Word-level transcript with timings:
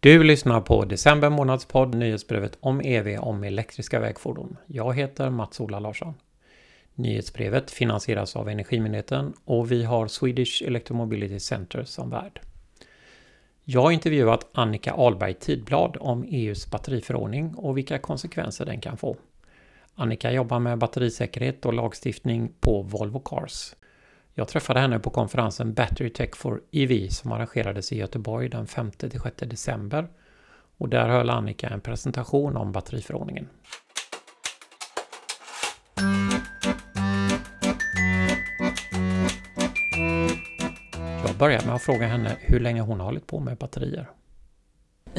Du 0.00 0.22
lyssnar 0.22 0.60
på 0.60 0.84
december 0.84 1.30
månadspodd 1.30 1.94
nyhetsbrevet 1.94 2.58
om 2.60 2.80
EV 2.80 3.18
om 3.18 3.44
elektriska 3.44 4.00
vägfordon. 4.00 4.56
Jag 4.66 4.96
heter 4.96 5.30
Mats-Ola 5.30 5.78
Larsson. 5.78 6.14
Nyhetsbrevet 6.94 7.70
finansieras 7.70 8.36
av 8.36 8.48
Energimyndigheten 8.48 9.32
och 9.44 9.72
vi 9.72 9.84
har 9.84 10.06
Swedish 10.06 10.62
Electromobility 10.66 11.40
Center 11.40 11.84
som 11.84 12.10
värd. 12.10 12.40
Jag 13.64 13.82
har 13.82 13.90
intervjuat 13.90 14.48
Annika 14.52 14.92
Ahlberg 14.92 15.34
Tidblad 15.34 15.96
om 16.00 16.24
EUs 16.28 16.70
batteriförordning 16.70 17.54
och 17.54 17.78
vilka 17.78 17.98
konsekvenser 17.98 18.66
den 18.66 18.80
kan 18.80 18.96
få. 18.96 19.16
Annika 19.94 20.32
jobbar 20.32 20.58
med 20.58 20.78
batterisäkerhet 20.78 21.66
och 21.66 21.74
lagstiftning 21.74 22.52
på 22.60 22.82
Volvo 22.82 23.20
Cars. 23.20 23.74
Jag 24.38 24.48
träffade 24.48 24.80
henne 24.80 24.98
på 24.98 25.10
konferensen 25.10 25.74
Battery 25.74 26.10
Tech 26.10 26.36
for 26.36 26.60
EV 26.70 27.08
som 27.08 27.32
arrangerades 27.32 27.92
i 27.92 27.98
Göteborg 27.98 28.48
den 28.48 28.66
5-6 28.66 29.46
december. 29.46 30.08
Och 30.76 30.88
där 30.88 31.08
höll 31.08 31.30
Annika 31.30 31.68
en 31.68 31.80
presentation 31.80 32.56
om 32.56 32.72
batteriförordningen. 32.72 33.48
Jag 41.26 41.36
börjar 41.38 41.66
med 41.66 41.74
att 41.74 41.82
fråga 41.82 42.06
henne 42.06 42.36
hur 42.40 42.60
länge 42.60 42.80
hon 42.80 43.00
har 43.00 43.06
hållit 43.06 43.26
på 43.26 43.40
med 43.40 43.56
batterier. 43.56 44.10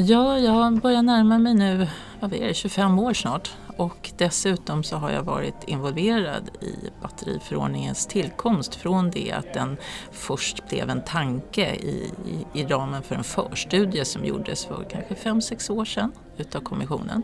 Ja, 0.02 0.39
jag 0.39 0.81
börjar 0.81 1.02
närma 1.02 1.38
mig 1.38 1.53
nu, 1.53 1.88
vad 2.20 2.34
är 2.34 2.48
det, 2.48 2.53
25 2.53 2.99
år 2.99 3.13
snart. 3.13 3.52
Och 3.77 4.12
dessutom 4.17 4.84
så 4.84 4.98
har 4.98 5.12
jag 5.12 5.23
varit 5.23 5.63
involverad 5.63 6.49
i 6.62 6.73
batteriförordningens 7.02 8.05
tillkomst 8.05 8.75
från 8.75 9.12
det 9.12 9.31
att 9.31 9.53
den 9.53 9.77
först 10.12 10.70
blev 10.70 10.89
en 10.89 11.02
tanke 11.02 11.75
i, 11.75 12.12
i, 12.27 12.59
i 12.59 12.66
ramen 12.66 13.03
för 13.03 13.16
en 13.16 13.23
förstudie 13.23 14.05
som 14.05 14.25
gjordes 14.25 14.66
för 14.66 14.85
kanske 14.89 15.13
5-6 15.13 15.72
år 15.72 15.85
sedan 15.85 16.11
utav 16.38 16.61
kommissionen 16.61 17.23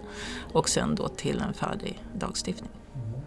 och 0.53 0.69
sen 0.69 0.95
då 0.95 1.07
till 1.07 1.41
en 1.47 1.53
färdig 1.53 2.03
lagstiftning. 2.21 2.71
Mm. 2.95 3.21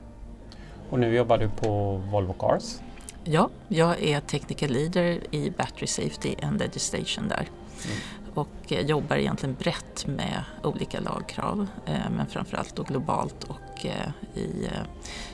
Och 0.90 0.98
nu 0.98 1.14
jobbar 1.14 1.38
du 1.38 1.48
på 1.48 1.96
Volvo 1.96 2.32
Cars? 2.32 2.78
Ja, 3.24 3.50
jag 3.68 4.02
är 4.02 4.20
technical 4.20 4.68
leader 4.68 5.20
i 5.30 5.50
Battery 5.50 5.86
Safety 5.86 6.34
and 6.42 6.58
Legislation 6.58 7.28
där. 7.28 7.48
Mm 7.84 7.98
och 8.38 8.72
eh, 8.72 8.80
jobbar 8.80 9.16
egentligen 9.16 9.56
brett 9.58 10.06
med 10.06 10.44
olika 10.62 11.00
lagkrav 11.00 11.66
eh, 11.86 12.10
men 12.16 12.26
framförallt 12.26 12.76
då 12.76 12.82
globalt 12.82 13.44
och 13.44 13.86
eh, 13.86 14.38
i, 14.40 14.68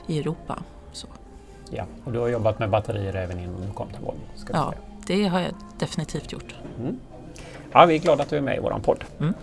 i 0.07 0.19
Europa. 0.19 0.59
Så. 0.91 1.07
Ja, 1.71 1.85
och 2.03 2.11
du 2.11 2.19
har 2.19 2.27
jobbat 2.27 2.59
med 2.59 2.69
batterier 2.69 3.15
även 3.15 3.39
innan 3.39 3.61
du 3.61 3.71
kom 3.71 3.87
till 3.87 4.01
Volvo? 4.01 4.19
Ja, 4.53 4.73
det 5.07 5.27
har 5.27 5.39
jag 5.39 5.51
definitivt 5.79 6.31
gjort. 6.31 6.55
Mm. 6.79 6.99
Ja, 7.71 7.85
vi 7.85 7.95
är 7.95 7.99
glada 7.99 8.23
att 8.23 8.29
du 8.29 8.37
är 8.37 8.41
med 8.41 8.57
i 8.57 8.59
vår 8.59 8.79
podd. 8.83 9.03
Mm. 9.19 9.33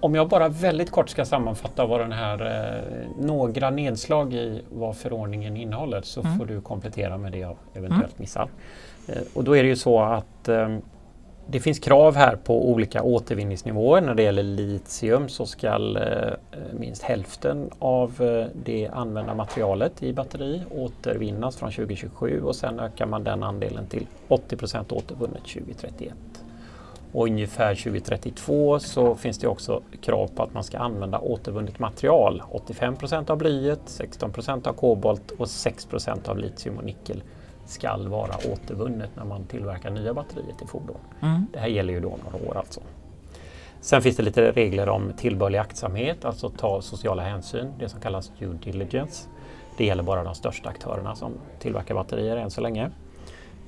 om 0.00 0.14
jag 0.14 0.28
bara 0.28 0.48
väldigt 0.48 0.90
kort 0.90 1.08
ska 1.08 1.24
sammanfatta 1.24 1.86
vad 1.86 2.00
den 2.00 2.12
här, 2.12 2.84
några 3.18 3.70
nedslag 3.70 4.34
i 4.34 4.62
vad 4.70 4.96
förordningen 4.96 5.56
innehåller 5.56 6.02
så 6.02 6.20
mm. 6.20 6.38
får 6.38 6.46
du 6.46 6.60
komplettera 6.60 7.18
med 7.18 7.32
det 7.32 7.38
jag 7.38 7.56
eventuellt 7.74 8.04
mm. 8.04 8.16
missar. 8.16 8.48
och 9.34 9.44
då 9.44 9.56
är 9.56 9.62
det 9.62 9.68
ju 9.68 9.76
så 9.76 10.00
att 10.00 10.48
det 11.50 11.60
finns 11.60 11.78
krav 11.78 12.16
här 12.16 12.36
på 12.36 12.70
olika 12.70 13.02
återvinningsnivåer. 13.02 14.00
När 14.00 14.14
det 14.14 14.22
gäller 14.22 14.42
litium 14.42 15.28
så 15.28 15.46
ska 15.46 15.66
eh, 15.66 15.72
eh, 15.72 16.34
minst 16.78 17.02
hälften 17.02 17.70
av 17.78 18.22
eh, 18.22 18.46
det 18.64 18.88
använda 18.92 19.34
materialet 19.34 20.02
i 20.02 20.12
batteri 20.12 20.62
återvinnas 20.70 21.56
från 21.56 21.72
2027 21.72 22.42
och 22.42 22.56
sen 22.56 22.80
ökar 22.80 23.06
man 23.06 23.24
den 23.24 23.42
andelen 23.42 23.86
till 23.86 24.06
80 24.28 24.56
procent 24.56 24.92
återvunnet 24.92 25.42
2031. 25.42 26.14
Och 27.12 27.24
ungefär 27.24 27.74
2032 27.74 28.78
så 28.78 29.14
finns 29.14 29.38
det 29.38 29.48
också 29.48 29.82
krav 30.02 30.26
på 30.26 30.42
att 30.42 30.54
man 30.54 30.64
ska 30.64 30.78
använda 30.78 31.18
återvunnet 31.18 31.78
material. 31.78 32.42
85 32.50 32.96
procent 32.96 33.30
av 33.30 33.38
blyet, 33.38 33.80
16 33.84 34.32
procent 34.32 34.66
av 34.66 34.72
kobolt 34.72 35.30
och 35.30 35.48
6 35.48 35.86
procent 35.86 36.28
av 36.28 36.38
litium 36.38 36.78
och 36.78 36.84
nickel 36.84 37.22
skall 37.68 38.08
vara 38.08 38.34
återvunnet 38.52 39.10
när 39.16 39.24
man 39.24 39.44
tillverkar 39.44 39.90
nya 39.90 40.14
batterier 40.14 40.54
till 40.58 40.66
fordon. 40.66 40.96
Mm. 41.20 41.46
Det 41.52 41.58
här 41.58 41.68
gäller 41.68 41.92
ju 41.92 42.00
då 42.00 42.18
några 42.24 42.48
år 42.48 42.56
alltså. 42.56 42.80
Sen 43.80 44.02
finns 44.02 44.16
det 44.16 44.22
lite 44.22 44.52
regler 44.52 44.88
om 44.88 45.12
tillbörlig 45.16 45.58
aktsamhet, 45.58 46.24
alltså 46.24 46.50
ta 46.50 46.82
sociala 46.82 47.22
hänsyn, 47.22 47.72
det 47.78 47.88
som 47.88 48.00
kallas 48.00 48.32
due 48.38 48.58
diligence. 48.64 49.28
Det 49.76 49.84
gäller 49.84 50.02
bara 50.02 50.24
de 50.24 50.34
största 50.34 50.68
aktörerna 50.68 51.14
som 51.14 51.32
tillverkar 51.58 51.94
batterier 51.94 52.36
än 52.36 52.50
så 52.50 52.60
länge. 52.60 52.90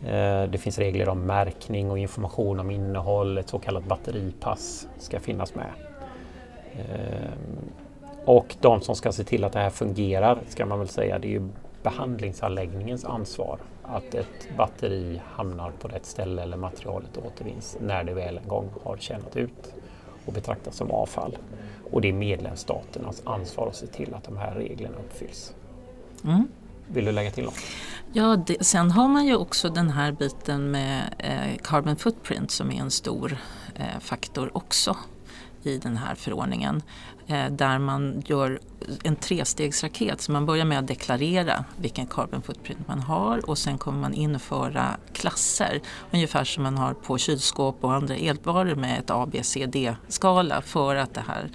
Eh, 0.02 0.42
det 0.42 0.60
finns 0.60 0.78
regler 0.78 1.08
om 1.08 1.20
märkning 1.20 1.90
och 1.90 1.98
information 1.98 2.60
om 2.60 2.70
innehåll, 2.70 3.38
ett 3.38 3.48
så 3.48 3.58
kallat 3.58 3.84
batteripass 3.84 4.88
ska 4.98 5.20
finnas 5.20 5.54
med. 5.54 5.70
Eh, 6.72 7.30
och 8.24 8.56
de 8.60 8.80
som 8.80 8.94
ska 8.94 9.12
se 9.12 9.24
till 9.24 9.44
att 9.44 9.52
det 9.52 9.58
här 9.58 9.70
fungerar 9.70 10.38
ska 10.48 10.66
man 10.66 10.78
väl 10.78 10.88
säga, 10.88 11.18
det 11.18 11.28
är 11.28 11.32
ju 11.32 11.48
behandlingsanläggningens 11.82 13.04
ansvar 13.04 13.58
att 13.90 14.14
ett 14.14 14.48
batteri 14.56 15.20
hamnar 15.24 15.70
på 15.70 15.88
rätt 15.88 16.06
ställe 16.06 16.42
eller 16.42 16.56
materialet 16.56 17.16
återvinns 17.16 17.76
när 17.80 18.04
det 18.04 18.14
väl 18.14 18.38
en 18.38 18.48
gång 18.48 18.70
har 18.82 18.96
tjänat 18.96 19.36
ut 19.36 19.74
och 20.26 20.32
betraktas 20.32 20.76
som 20.76 20.90
avfall. 20.90 21.38
Och 21.90 22.00
det 22.00 22.08
är 22.08 22.12
medlemsstaternas 22.12 23.22
ansvar 23.24 23.68
att 23.68 23.76
se 23.76 23.86
till 23.86 24.14
att 24.14 24.24
de 24.24 24.36
här 24.36 24.54
reglerna 24.54 24.96
uppfylls. 24.98 25.54
Mm. 26.24 26.48
Vill 26.86 27.04
du 27.04 27.12
lägga 27.12 27.30
till 27.30 27.44
något? 27.44 27.58
Ja, 28.12 28.36
det, 28.46 28.64
sen 28.64 28.90
har 28.90 29.08
man 29.08 29.26
ju 29.26 29.36
också 29.36 29.68
den 29.68 29.90
här 29.90 30.12
biten 30.12 30.70
med 30.70 31.14
eh, 31.18 31.58
carbon 31.62 31.96
footprint 31.96 32.50
som 32.50 32.72
är 32.72 32.80
en 32.80 32.90
stor 32.90 33.36
eh, 33.74 34.00
faktor 34.00 34.50
också 34.52 34.96
i 35.62 35.78
den 35.78 35.96
här 35.96 36.14
förordningen. 36.14 36.82
Eh, 37.30 37.50
där 37.50 37.78
man 37.78 38.22
gör 38.26 38.60
en 39.04 39.16
trestegsraket. 39.16 40.20
Så 40.20 40.32
man 40.32 40.46
börjar 40.46 40.64
med 40.64 40.78
att 40.78 40.86
deklarera 40.86 41.64
vilken 41.76 42.06
carbon 42.06 42.42
footprint 42.42 42.88
man 42.88 43.00
har 43.00 43.50
och 43.50 43.58
sen 43.58 43.78
kommer 43.78 44.00
man 44.00 44.14
införa 44.14 44.96
klasser. 45.12 45.80
Ungefär 46.10 46.44
som 46.44 46.62
man 46.62 46.78
har 46.78 46.94
på 46.94 47.18
kylskåp 47.18 47.84
och 47.84 47.94
andra 47.94 48.16
elvaror 48.16 48.74
med 48.74 48.98
ett 48.98 49.10
A, 49.10 49.28
B, 49.32 49.40
C, 49.42 49.66
D-skala 49.66 50.62
för 50.62 50.96
att 50.96 51.14
det 51.14 51.24
här, 51.26 51.50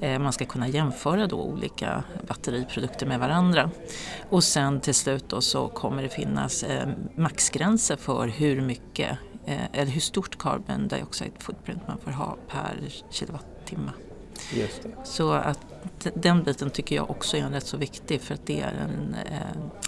eh, 0.00 0.18
man 0.18 0.32
ska 0.32 0.44
kunna 0.44 0.68
jämföra 0.68 1.26
då 1.26 1.36
olika 1.36 2.04
batteriprodukter 2.28 3.06
med 3.06 3.20
varandra. 3.20 3.70
Och 4.30 4.44
sen 4.44 4.80
till 4.80 4.94
slut 4.94 5.28
då 5.28 5.40
så 5.40 5.68
kommer 5.68 6.02
det 6.02 6.08
finnas 6.08 6.62
eh, 6.62 6.88
maxgränser 7.14 7.96
för 7.96 8.28
hur 8.28 8.60
mycket 8.60 9.18
eller 9.72 9.92
hur 9.92 10.00
stort 10.00 10.38
carbon 10.38 10.88
dioxide 10.88 11.32
footprint 11.38 11.88
man 11.88 11.98
får 11.98 12.10
ha 12.10 12.36
per 12.48 12.74
kilowattimme. 13.10 13.92
Så 15.04 15.32
att 15.32 15.58
den 16.14 16.42
biten 16.42 16.70
tycker 16.70 16.96
jag 16.96 17.10
också 17.10 17.36
är 17.36 17.48
rätt 17.48 17.66
så 17.66 17.76
viktig 17.76 18.20
för 18.20 18.34
att 18.34 18.46
det 18.46 18.60
är 18.60 18.72
en 18.72 19.14
eh, 19.14 19.40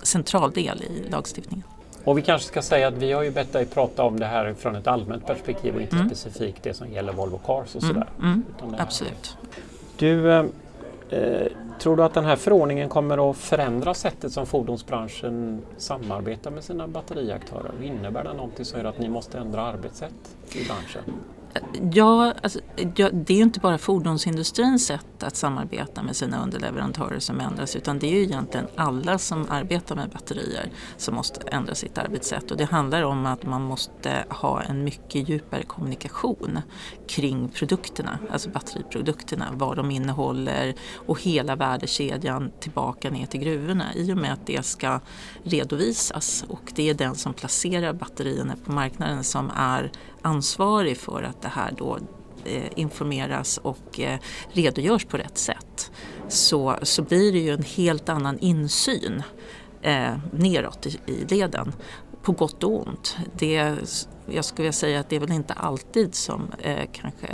central 0.03 0.51
del 0.51 0.83
i 0.83 1.09
lagstiftningen. 1.11 1.65
Och 2.05 2.19
vi 2.19 2.23
kanske 2.23 2.49
ska 2.49 2.63
säga 2.63 2.89
att 2.89 2.95
vi 2.95 3.13
har 3.13 3.23
ju 3.23 3.31
bett 3.31 3.53
dig 3.53 3.67
prata 3.67 4.03
om 4.03 4.21
det 4.21 4.27
här 4.27 4.55
från 4.55 4.77
ett 4.77 4.87
allmänt 4.87 5.27
perspektiv 5.27 5.75
och 5.75 5.83
inte 5.83 5.97
mm. 5.97 6.09
specifikt 6.09 6.63
det 6.63 6.75
som 6.75 6.93
gäller 6.93 7.13
Volvo 7.13 7.39
Cars 7.39 7.75
och 7.75 7.83
mm, 7.83 7.95
sådär. 7.95 8.09
Mm, 8.19 8.45
mm, 8.63 8.75
absolut. 8.79 9.37
Du, 9.97 10.33
eh, 10.33 10.39
eh, 10.39 10.47
Eh, 11.11 11.47
tror 11.79 11.97
du 11.97 12.05
att 12.05 12.15
den 12.15 12.25
här 12.25 12.37
förordningen 12.37 12.89
kommer 12.89 13.31
att 13.31 13.37
förändra 13.37 13.95
sättet 13.95 14.33
som 14.33 14.47
fordonsbranschen 14.47 15.63
samarbetar 15.77 16.51
med 16.51 16.65
sina 16.65 16.89
batteriaktörer? 16.89 17.73
Innebär 17.83 18.25
det 18.25 18.33
någonting 18.33 18.65
som 18.65 18.79
gör 18.81 18.87
att 18.87 18.99
ni 18.99 19.09
måste 19.09 19.39
ändra 19.39 19.63
arbetssätt 19.63 20.37
i 20.53 20.65
branschen? 20.65 21.03
Ja, 21.93 22.35
alltså, 22.43 22.61
ja, 22.97 23.11
det 23.13 23.33
är 23.33 23.37
ju 23.37 23.43
inte 23.43 23.61
bara 23.61 23.79
fordonsindustrins 23.79 24.87
sätt 24.87 25.18
att 25.23 25.37
samarbeta 25.37 26.03
med 26.03 26.17
sina 26.17 26.43
underleverantörer 26.43 27.19
som 27.19 27.41
ändras 27.41 27.77
utan 27.77 27.99
det 27.99 28.07
är 28.07 28.15
ju 28.15 28.23
egentligen 28.23 28.67
alla 28.77 29.19
som 29.19 29.47
arbetar 29.51 29.97
med 29.97 30.11
batterier 30.11 30.71
som 30.97 31.15
måste 31.15 31.41
ändra 31.49 31.75
sitt 31.75 31.99
arbetssätt. 31.99 32.51
Och 32.51 32.57
det 32.57 32.65
handlar 32.65 33.03
om 33.03 33.27
att 33.27 33.47
man 33.47 33.63
måste 33.63 34.25
ha 34.29 34.63
en 34.63 34.85
mycket 34.85 35.29
djupare 35.29 35.63
kommunikation 35.63 36.61
kring 37.09 37.49
produkterna, 37.49 38.19
alltså 38.33 38.51
batteriprodukterna, 38.51 39.47
vad 39.53 39.77
de 39.77 39.91
innehåller 39.91 40.75
och 40.95 41.23
hela 41.23 41.57
värdekedjan 41.57 42.53
tillbaka 42.61 43.11
ner 43.11 43.27
till 43.27 43.41
gruvorna. 43.41 43.95
I 43.95 44.13
och 44.13 44.17
med 44.17 44.33
att 44.33 44.47
det 44.47 44.67
ska 44.67 45.01
redovisas 45.43 46.45
och 46.49 46.73
det 46.75 46.91
är 46.91 46.95
den 46.95 47.15
som 47.15 47.35
placerar 47.35 47.93
batterierna 47.93 48.55
på 48.65 48.73
marknaden 48.73 49.25
som 49.25 49.51
är 49.57 49.91
ansvarig 50.23 50.99
för 50.99 51.23
att 51.23 51.43
det 51.43 51.49
här 51.49 51.75
då 51.77 51.99
Eh, 52.49 52.71
informeras 52.77 53.59
och 53.59 54.01
eh, 54.01 54.19
redogörs 54.53 55.05
på 55.05 55.17
rätt 55.17 55.39
sätt 55.39 55.93
så, 56.29 56.77
så 56.83 57.03
blir 57.03 57.33
det 57.33 57.39
ju 57.39 57.51
en 57.51 57.63
helt 57.63 58.09
annan 58.09 58.39
insyn 58.39 59.23
eh, 59.83 60.19
neråt 60.33 60.87
i, 60.87 60.99
i 61.07 61.25
leden. 61.29 61.73
På 62.23 62.33
gott 62.33 62.65
och 62.65 62.87
ont. 62.87 63.17
Det, 63.39 63.77
jag 64.31 64.45
skulle 64.45 64.63
vilja 64.63 64.73
säga 64.73 65.01
att 65.01 65.09
det 65.09 65.17
är 65.17 65.21
väl 65.21 65.33
inte 65.33 65.53
alltid 65.53 66.15
som 66.15 66.53
eh, 66.59 66.89
kanske 66.93 67.29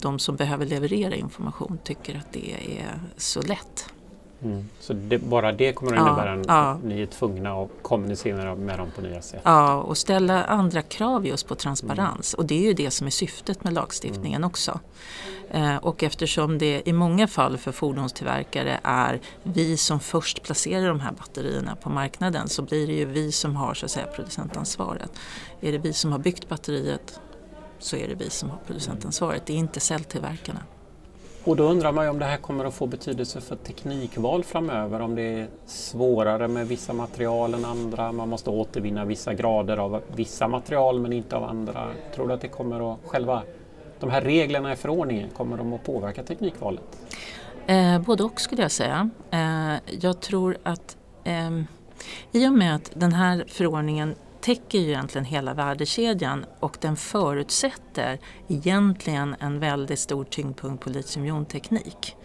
de 0.00 0.18
som 0.18 0.36
behöver 0.36 0.66
leverera 0.66 1.14
information 1.14 1.78
tycker 1.84 2.16
att 2.16 2.32
det 2.32 2.52
är 2.52 3.00
så 3.16 3.42
lätt. 3.42 3.92
Mm. 4.42 4.68
Så 4.80 4.92
det, 4.92 5.18
bara 5.18 5.52
det 5.52 5.72
kommer 5.72 5.92
att 5.92 5.98
Ja, 5.98 6.06
innebära 6.06 6.32
en, 6.32 6.44
ja. 6.48 6.70
att 6.70 6.84
ni 6.84 7.02
är 7.02 7.06
tvungna 7.06 7.62
att 7.62 7.70
kommunicera 7.82 8.54
med 8.54 8.78
dem 8.78 8.88
på 8.96 9.00
nya 9.00 9.22
sätt? 9.22 9.40
Ja, 9.44 9.74
och 9.74 9.98
ställa 9.98 10.44
andra 10.44 10.82
krav 10.82 11.26
just 11.26 11.48
på 11.48 11.54
transparens. 11.54 12.34
Och 12.34 12.46
det 12.46 12.54
är 12.54 12.62
ju 12.62 12.72
det 12.72 12.90
som 12.90 13.06
är 13.06 13.10
syftet 13.10 13.64
med 13.64 13.72
lagstiftningen 13.72 14.44
också. 14.44 14.80
Eh, 15.50 15.76
och 15.76 16.02
eftersom 16.02 16.58
det 16.58 16.88
i 16.88 16.92
många 16.92 17.28
fall 17.28 17.58
för 17.58 17.72
fordonstillverkare 17.72 18.80
är 18.82 19.20
vi 19.42 19.76
som 19.76 20.00
först 20.00 20.42
placerar 20.42 20.88
de 20.88 21.00
här 21.00 21.12
batterierna 21.12 21.76
på 21.76 21.90
marknaden 21.90 22.48
så 22.48 22.62
blir 22.62 22.86
det 22.86 22.92
ju 22.92 23.04
vi 23.04 23.32
som 23.32 23.56
har 23.56 23.74
så 23.74 23.86
att 23.86 23.90
säga 23.90 24.06
producentansvaret. 24.06 25.10
Är 25.60 25.72
det 25.72 25.78
vi 25.78 25.92
som 25.92 26.12
har 26.12 26.18
byggt 26.18 26.48
batteriet 26.48 27.20
så 27.78 27.96
är 27.96 28.08
det 28.08 28.14
vi 28.14 28.30
som 28.30 28.50
har 28.50 28.58
producentansvaret. 28.66 29.46
Det 29.46 29.52
är 29.52 29.56
inte 29.56 29.80
celltillverkarna. 29.80 30.60
Och 31.44 31.56
då 31.56 31.64
undrar 31.64 31.92
man 31.92 32.04
ju 32.04 32.10
om 32.10 32.18
det 32.18 32.24
här 32.24 32.36
kommer 32.36 32.64
att 32.64 32.74
få 32.74 32.86
betydelse 32.86 33.40
för 33.40 33.56
teknikval 33.56 34.44
framöver. 34.44 35.00
Om 35.00 35.14
det 35.14 35.22
är 35.22 35.46
svårare 35.66 36.48
med 36.48 36.68
vissa 36.68 36.92
material 36.92 37.54
än 37.54 37.64
andra. 37.64 38.12
Man 38.12 38.28
måste 38.28 38.50
återvinna 38.50 39.04
vissa 39.04 39.34
grader 39.34 39.76
av 39.76 40.02
vissa 40.16 40.48
material 40.48 41.00
men 41.00 41.12
inte 41.12 41.36
av 41.36 41.44
andra. 41.44 41.88
Tror 42.14 42.28
du 42.28 42.34
att 42.34 42.40
det 42.40 42.48
kommer 42.48 42.92
att 42.92 42.98
själva 43.06 43.42
de 44.00 44.10
här 44.10 44.20
reglerna 44.20 44.72
i 44.72 44.76
förordningen, 44.76 45.30
kommer 45.36 45.56
de 45.56 45.72
att 45.72 45.84
påverka 45.84 46.22
teknikvalet? 46.22 46.98
Eh, 47.66 47.98
både 47.98 48.24
och 48.24 48.40
skulle 48.40 48.62
jag 48.62 48.70
säga. 48.70 49.10
Eh, 49.30 49.94
jag 50.00 50.20
tror 50.20 50.56
att 50.62 50.96
eh, 51.24 51.50
i 52.32 52.48
och 52.48 52.52
med 52.52 52.74
att 52.74 52.90
den 52.94 53.12
här 53.12 53.44
förordningen 53.48 54.14
täcker 54.40 54.78
ju 54.78 54.88
egentligen 54.88 55.24
hela 55.24 55.54
värdekedjan 55.54 56.44
och 56.60 56.76
den 56.80 56.96
förutsätter 56.96 57.89
egentligen 58.48 59.36
en 59.40 59.58
väldigt 59.58 59.98
stor 59.98 60.24
tyngdpunkt 60.24 60.84
på 60.84 60.90
litiumjonteknik. 60.90 62.16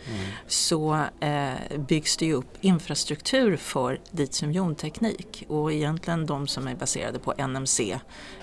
Så 0.48 1.06
eh, 1.20 1.78
byggs 1.78 2.18
det 2.18 2.26
ju 2.26 2.34
upp 2.34 2.58
infrastruktur 2.62 3.58
för 3.58 4.00
litiumjonteknik 4.12 5.46
och 5.48 5.74
egentligen 5.74 6.26
de 6.26 6.48
som 6.48 6.68
är 6.68 6.76
baserade 6.76 7.20
på 7.20 7.34
NMC 7.48 8.00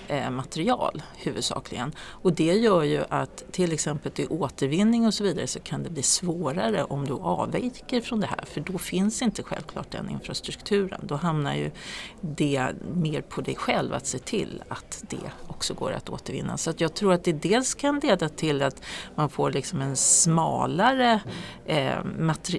eh, 0.07 0.29
huvudsakligen. 1.15 1.91
Och 1.99 2.33
det 2.33 2.53
gör 2.53 2.83
ju 2.83 3.03
att 3.09 3.43
till 3.51 3.73
exempel 3.73 4.11
i 4.15 4.27
återvinning 4.27 5.05
och 5.05 5.13
så 5.13 5.23
vidare 5.23 5.47
så 5.47 5.59
kan 5.59 5.83
det 5.83 5.89
bli 5.89 6.03
svårare 6.03 6.83
om 6.83 7.05
du 7.05 7.13
avviker 7.13 8.01
från 8.01 8.19
det 8.19 8.27
här 8.27 8.45
för 8.45 8.61
då 8.61 8.77
finns 8.77 9.21
inte 9.21 9.43
självklart 9.43 9.91
den 9.91 10.09
infrastrukturen. 10.09 11.01
Då 11.03 11.15
hamnar 11.15 11.55
ju 11.55 11.71
det 12.21 12.67
mer 12.93 13.21
på 13.21 13.41
dig 13.41 13.55
själv 13.55 13.93
att 13.93 14.07
se 14.07 14.19
till 14.19 14.63
att 14.67 15.03
det 15.09 15.31
också 15.47 15.73
går 15.73 15.91
att 15.91 16.09
återvinna. 16.09 16.57
Så 16.57 16.69
att 16.69 16.81
jag 16.81 16.93
tror 16.93 17.12
att 17.13 17.23
det 17.23 17.33
dels 17.33 17.73
kan 17.73 17.99
leda 17.99 18.29
till 18.29 18.61
att 18.61 18.81
man 19.15 19.29
får 19.29 19.51
liksom 19.51 19.81
en 19.81 19.95
smalare 19.95 21.19
eh, 21.65 21.97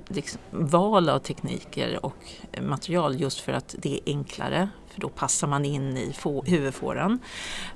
liksom, 0.09 0.41
val 0.51 1.09
av 1.09 1.19
tekniker 1.19 2.05
och 2.05 2.33
material 2.62 3.21
just 3.21 3.41
för 3.41 3.53
att 3.53 3.75
det 3.79 3.95
är 3.95 4.01
enklare 4.06 4.69
för 4.95 5.01
då 5.01 5.09
passar 5.09 5.47
man 5.47 5.65
in 5.65 5.97
i 5.97 6.15
huvudfåran. 6.45 7.19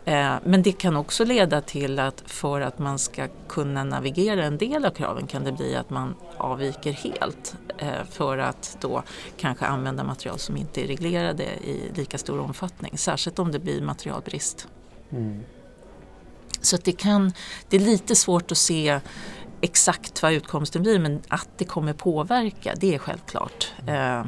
Eh, 0.04 0.34
men 0.44 0.62
det 0.62 0.72
kan 0.72 0.96
också 0.96 1.24
leda 1.24 1.60
till 1.60 1.98
att 1.98 2.22
för 2.26 2.60
att 2.60 2.78
man 2.78 2.98
ska 2.98 3.28
kunna 3.48 3.84
navigera 3.84 4.44
en 4.44 4.58
del 4.58 4.84
av 4.84 4.90
kraven 4.90 5.26
kan 5.26 5.44
det 5.44 5.52
bli 5.52 5.76
att 5.76 5.90
man 5.90 6.14
avviker 6.36 6.92
helt 6.92 7.56
eh, 7.78 8.04
för 8.10 8.38
att 8.38 8.76
då 8.80 9.02
kanske 9.36 9.66
använda 9.66 10.04
material 10.04 10.38
som 10.38 10.56
inte 10.56 10.84
är 10.84 10.86
reglerade 10.86 11.44
i 11.44 11.92
lika 11.94 12.18
stor 12.18 12.40
omfattning. 12.40 12.98
Särskilt 12.98 13.38
om 13.38 13.52
det 13.52 13.58
blir 13.58 13.82
materialbrist. 13.82 14.68
Mm. 15.10 15.40
Så 16.68 16.76
att 16.76 16.84
det, 16.84 16.92
kan, 16.92 17.32
det 17.68 17.76
är 17.76 17.80
lite 17.80 18.16
svårt 18.16 18.52
att 18.52 18.58
se 18.58 19.00
exakt 19.60 20.22
vad 20.22 20.32
utkomsten 20.32 20.82
blir 20.82 20.98
men 20.98 21.22
att 21.28 21.48
det 21.56 21.64
kommer 21.64 21.92
påverka 21.92 22.74
det 22.80 22.94
är 22.94 22.98
självklart. 22.98 23.72
Eh, 23.86 24.20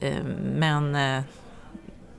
eh, 0.00 0.24
men 0.54 0.94
eh, 0.94 1.22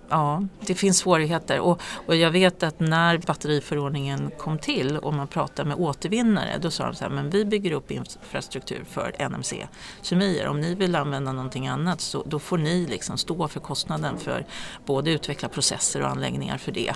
ja, 0.10 0.44
det 0.60 0.76
finns 0.76 0.98
svårigheter 0.98 1.60
och, 1.60 1.82
och 2.06 2.16
jag 2.16 2.32
vet 2.32 2.64
att 2.64 2.80
när 2.80 3.18
batteriförordningen 3.18 4.32
kom 4.38 4.58
till 4.58 4.98
och 4.98 5.14
man 5.14 5.28
pratade 5.28 5.70
med 5.70 5.78
återvinnare 5.78 6.58
då 6.62 6.72
sa 6.72 6.86
de 6.86 6.96
så 6.96 7.04
här, 7.04 7.12
men 7.12 7.30
vi 7.30 7.46
bygger 7.46 7.72
upp 7.72 7.92
infrastruktur 7.92 8.84
för 8.90 9.30
NMC-kemier. 9.30 10.48
Om 10.48 10.62
ni 10.62 10.76
vill 10.76 10.96
använda 10.96 11.32
någonting 11.32 11.68
annat 11.68 12.02
så 12.02 12.24
då 12.24 12.40
får 12.40 12.58
ni 12.58 12.86
liksom 12.86 13.18
stå 13.18 13.48
för 13.48 13.60
kostnaden 13.60 14.18
för 14.18 14.46
både 14.86 15.12
utveckla 15.12 15.50
processer 15.50 16.02
och 16.02 16.10
anläggningar 16.10 16.58
för 16.58 16.72
det. 16.72 16.94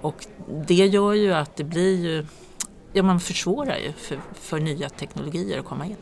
Och 0.00 0.26
det 0.66 0.74
gör 0.86 1.12
ju 1.12 1.32
att 1.32 1.56
det 1.56 1.64
blir 1.64 2.04
ju, 2.04 2.26
ja 2.92 3.02
man 3.02 3.20
försvårar 3.20 3.76
ju 3.76 3.92
för, 3.92 4.20
för 4.34 4.60
nya 4.60 4.88
teknologier 4.88 5.58
att 5.58 5.64
komma 5.64 5.86
in. 5.86 5.96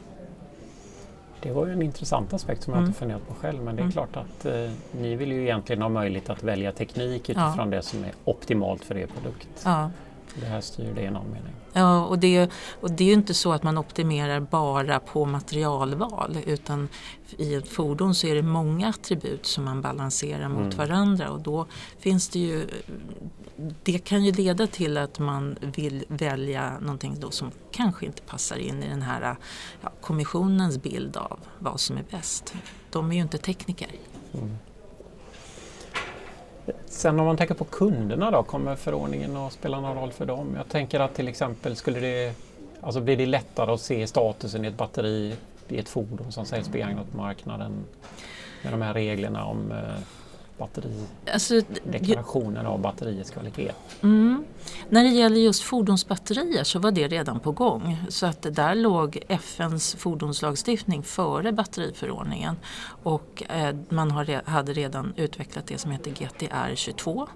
Det 1.44 1.52
var 1.52 1.66
ju 1.66 1.72
en 1.72 1.82
intressant 1.82 2.32
aspekt 2.32 2.62
som 2.62 2.72
jag 2.72 2.78
Mm. 2.78 2.88
inte 2.88 2.98
funderat 2.98 3.28
på 3.28 3.34
själv 3.34 3.62
men 3.62 3.76
det 3.76 3.80
är 3.80 3.84
Mm. 3.84 3.92
klart 3.92 4.16
att 4.16 4.46
eh, 4.46 4.70
ni 5.00 5.16
vill 5.16 5.32
ju 5.32 5.42
egentligen 5.42 5.82
ha 5.82 5.88
möjlighet 5.88 6.30
att 6.30 6.42
välja 6.42 6.72
teknik 6.72 7.30
utifrån 7.30 7.70
det 7.70 7.82
som 7.82 8.04
är 8.04 8.10
optimalt 8.24 8.84
för 8.84 8.96
er 8.96 9.06
produkt. 9.06 9.48
Ja. 9.64 9.90
Det 10.40 10.46
här 10.46 10.60
styr 10.60 10.94
det 10.94 11.02
i 11.02 11.10
någon 11.10 11.30
mening. 11.30 11.52
Ja, 11.72 12.04
och 12.04 12.18
det, 12.18 12.50
och 12.80 12.90
det 12.90 13.04
är 13.04 13.08
ju 13.08 13.14
inte 13.14 13.34
så 13.34 13.52
att 13.52 13.62
man 13.62 13.78
optimerar 13.78 14.40
bara 14.40 15.00
på 15.00 15.24
materialval 15.24 16.38
utan 16.46 16.88
i 17.38 17.54
ett 17.54 17.68
fordon 17.68 18.14
så 18.14 18.26
är 18.26 18.34
det 18.34 18.42
många 18.42 18.88
attribut 18.88 19.46
som 19.46 19.64
man 19.64 19.82
balanserar 19.82 20.48
mot 20.48 20.74
Mm. 20.74 20.76
varandra 20.76 21.30
och 21.30 21.40
då 21.40 21.66
finns 21.98 22.28
det 22.28 22.38
ju 22.38 22.66
det 23.82 23.98
kan 23.98 24.24
ju 24.24 24.32
leda 24.32 24.66
till 24.66 24.96
att 24.96 25.18
man 25.18 25.56
vill 25.60 26.04
välja 26.08 26.78
någonting 26.80 27.16
då 27.20 27.30
som 27.30 27.50
kanske 27.70 28.06
inte 28.06 28.22
passar 28.22 28.56
in 28.56 28.82
i 28.82 28.88
den 28.88 29.02
här 29.02 29.36
ja, 29.80 29.92
kommissionens 30.00 30.82
bild 30.82 31.16
av 31.16 31.38
vad 31.58 31.80
som 31.80 31.96
är 31.96 32.04
bäst. 32.10 32.54
De 32.90 33.10
är 33.10 33.14
ju 33.16 33.22
inte 33.22 33.38
tekniker. 33.38 33.88
Mm. 34.32 34.56
Sen 36.86 37.20
om 37.20 37.26
man 37.26 37.36
tänker 37.36 37.54
på 37.54 37.64
kunderna 37.64 38.30
då, 38.30 38.42
kommer 38.42 38.76
förordningen 38.76 39.36
att 39.36 39.52
spela 39.52 39.80
någon 39.80 39.96
roll 39.96 40.12
för 40.12 40.26
dem? 40.26 40.54
Jag 40.56 40.68
tänker 40.68 41.00
att 41.00 41.14
till 41.14 41.28
exempel 41.28 41.76
skulle 41.76 42.00
det, 42.00 42.34
alltså 42.80 43.00
blir 43.00 43.16
det 43.16 43.26
lättare 43.26 43.72
att 43.72 43.80
se 43.80 44.06
statusen 44.06 44.64
i 44.64 44.68
ett 44.68 44.76
batteri 44.76 45.36
i 45.68 45.78
ett 45.78 45.88
fordon 45.88 46.32
som 46.32 46.46
säljs 46.46 46.68
begagnat 46.68 47.10
på 47.10 47.16
marknaden 47.16 47.72
med 48.62 48.72
de 48.72 48.82
här 48.82 48.94
reglerna 48.94 49.44
om 49.44 49.72
eh, 49.72 49.78
batterideklarationen 50.58 52.56
Alltså, 52.56 52.72
av 52.72 52.80
batteriets 52.80 53.30
kvalitet? 53.30 53.72
Mm. 54.02 54.44
När 54.88 55.04
det 55.04 55.10
gäller 55.10 55.40
just 55.40 55.62
fordonsbatterier 55.62 56.64
så 56.64 56.78
var 56.78 56.90
det 56.90 57.08
redan 57.08 57.40
på 57.40 57.52
gång. 57.52 57.98
Så 58.08 58.26
att 58.26 58.42
där 58.42 58.74
låg 58.74 59.18
FNs 59.28 59.94
fordonslagstiftning 59.94 61.02
före 61.02 61.52
batteriförordningen. 61.52 62.56
Och 63.02 63.42
eh, 63.48 63.76
man 63.88 64.10
har, 64.10 64.50
hade 64.50 64.72
redan 64.72 65.12
utvecklat 65.16 65.66
det 65.66 65.78
som 65.78 65.90
heter 65.90 66.10
GTR 66.10 66.74
22, 66.74 67.28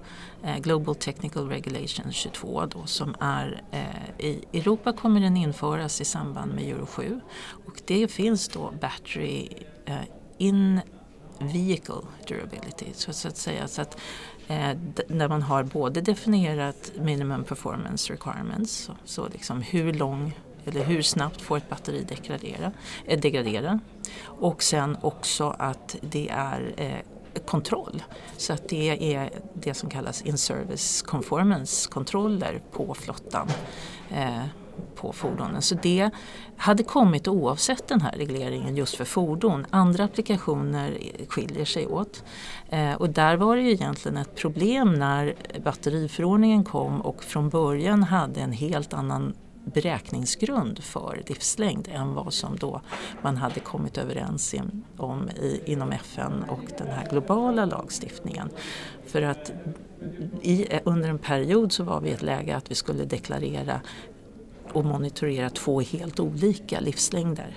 eh, 0.42 0.58
Global 0.58 0.94
Technical 0.94 1.48
Regulation 1.48 2.12
22 2.12 2.66
då, 2.66 2.86
som 2.86 3.14
är 3.20 3.62
eh, 3.70 4.26
i 4.26 4.44
Europa 4.52 4.92
kommer 4.92 5.20
den 5.20 5.36
införas 5.36 6.00
i 6.00 6.04
samband 6.04 6.54
med 6.54 6.64
Euro 6.64 6.86
7. 6.86 7.20
Och 7.66 7.82
det 7.86 8.08
finns 8.08 8.48
då 8.48 8.72
battery 8.80 9.48
eh, 9.84 9.94
in 10.38 10.80
vehicle 11.48 12.02
durability 12.28 12.86
så, 12.94 13.12
så 13.12 13.28
att 13.28 13.36
säga. 13.36 13.68
Så 13.68 13.82
att, 13.82 13.98
eh, 14.48 14.70
när 15.08 15.28
man 15.28 15.42
har 15.42 15.62
både 15.62 16.00
definierat 16.00 16.92
minimum 16.98 17.44
performance 17.44 18.12
requirements, 18.12 18.72
så, 18.72 18.92
så 19.04 19.28
liksom 19.28 19.62
hur 19.62 19.92
lång 19.92 20.38
eller 20.64 20.84
hur 20.84 21.02
snabbt 21.02 21.40
får 21.40 21.56
ett 21.56 21.68
batteri 21.68 22.04
degradera, 22.08 22.72
eh, 23.06 23.20
degradera 23.20 23.80
och 24.24 24.62
sen 24.62 24.96
också 25.00 25.56
att 25.58 25.96
det 26.00 26.28
är 26.28 26.74
eh, 26.76 27.40
kontroll. 27.46 28.02
Så 28.36 28.52
att 28.52 28.68
det 28.68 29.14
är 29.14 29.30
det 29.54 29.74
som 29.74 29.90
kallas 29.90 30.22
in-service 30.22 31.02
conformance 31.02 31.90
kontroller 31.90 32.60
på 32.72 32.94
flottan. 32.94 33.48
Eh, 34.10 34.44
på 34.94 35.12
fordonen. 35.12 35.62
Så 35.62 35.74
det 35.74 36.10
hade 36.56 36.82
kommit 36.82 37.28
oavsett 37.28 37.88
den 37.88 38.00
här 38.00 38.12
regleringen 38.12 38.76
just 38.76 38.96
för 38.96 39.04
fordon. 39.04 39.66
Andra 39.70 40.04
applikationer 40.04 40.98
skiljer 41.28 41.64
sig 41.64 41.86
åt. 41.86 42.24
Eh, 42.68 42.92
och 42.92 43.10
där 43.10 43.36
var 43.36 43.56
det 43.56 43.62
ju 43.62 43.72
egentligen 43.72 44.16
ett 44.16 44.34
problem 44.34 44.94
när 44.94 45.34
batteriförordningen 45.64 46.64
kom 46.64 47.00
och 47.00 47.24
från 47.24 47.48
början 47.48 48.02
hade 48.02 48.40
en 48.40 48.52
helt 48.52 48.92
annan 48.92 49.34
beräkningsgrund 49.74 50.78
för 50.84 51.22
livslängd 51.26 51.88
än 51.92 52.14
vad 52.14 52.32
som 52.32 52.56
då 52.56 52.80
man 53.22 53.36
hade 53.36 53.60
kommit 53.60 53.98
överens 53.98 54.54
in- 54.54 54.84
om 54.96 55.28
i, 55.28 55.60
inom 55.64 55.92
FN 55.92 56.44
och 56.48 56.60
den 56.78 56.86
här 56.86 57.08
globala 57.10 57.64
lagstiftningen. 57.64 58.50
För 59.06 59.22
att 59.22 59.52
i, 60.42 60.66
under 60.84 61.08
en 61.08 61.18
period 61.18 61.72
så 61.72 61.84
var 61.84 62.00
vi 62.00 62.08
i 62.08 62.12
ett 62.12 62.22
läge 62.22 62.56
att 62.56 62.70
vi 62.70 62.74
skulle 62.74 63.04
deklarera 63.04 63.80
och 64.72 64.84
monitorera 64.84 65.50
två 65.50 65.80
helt 65.80 66.20
olika 66.20 66.80
livslängder. 66.80 67.56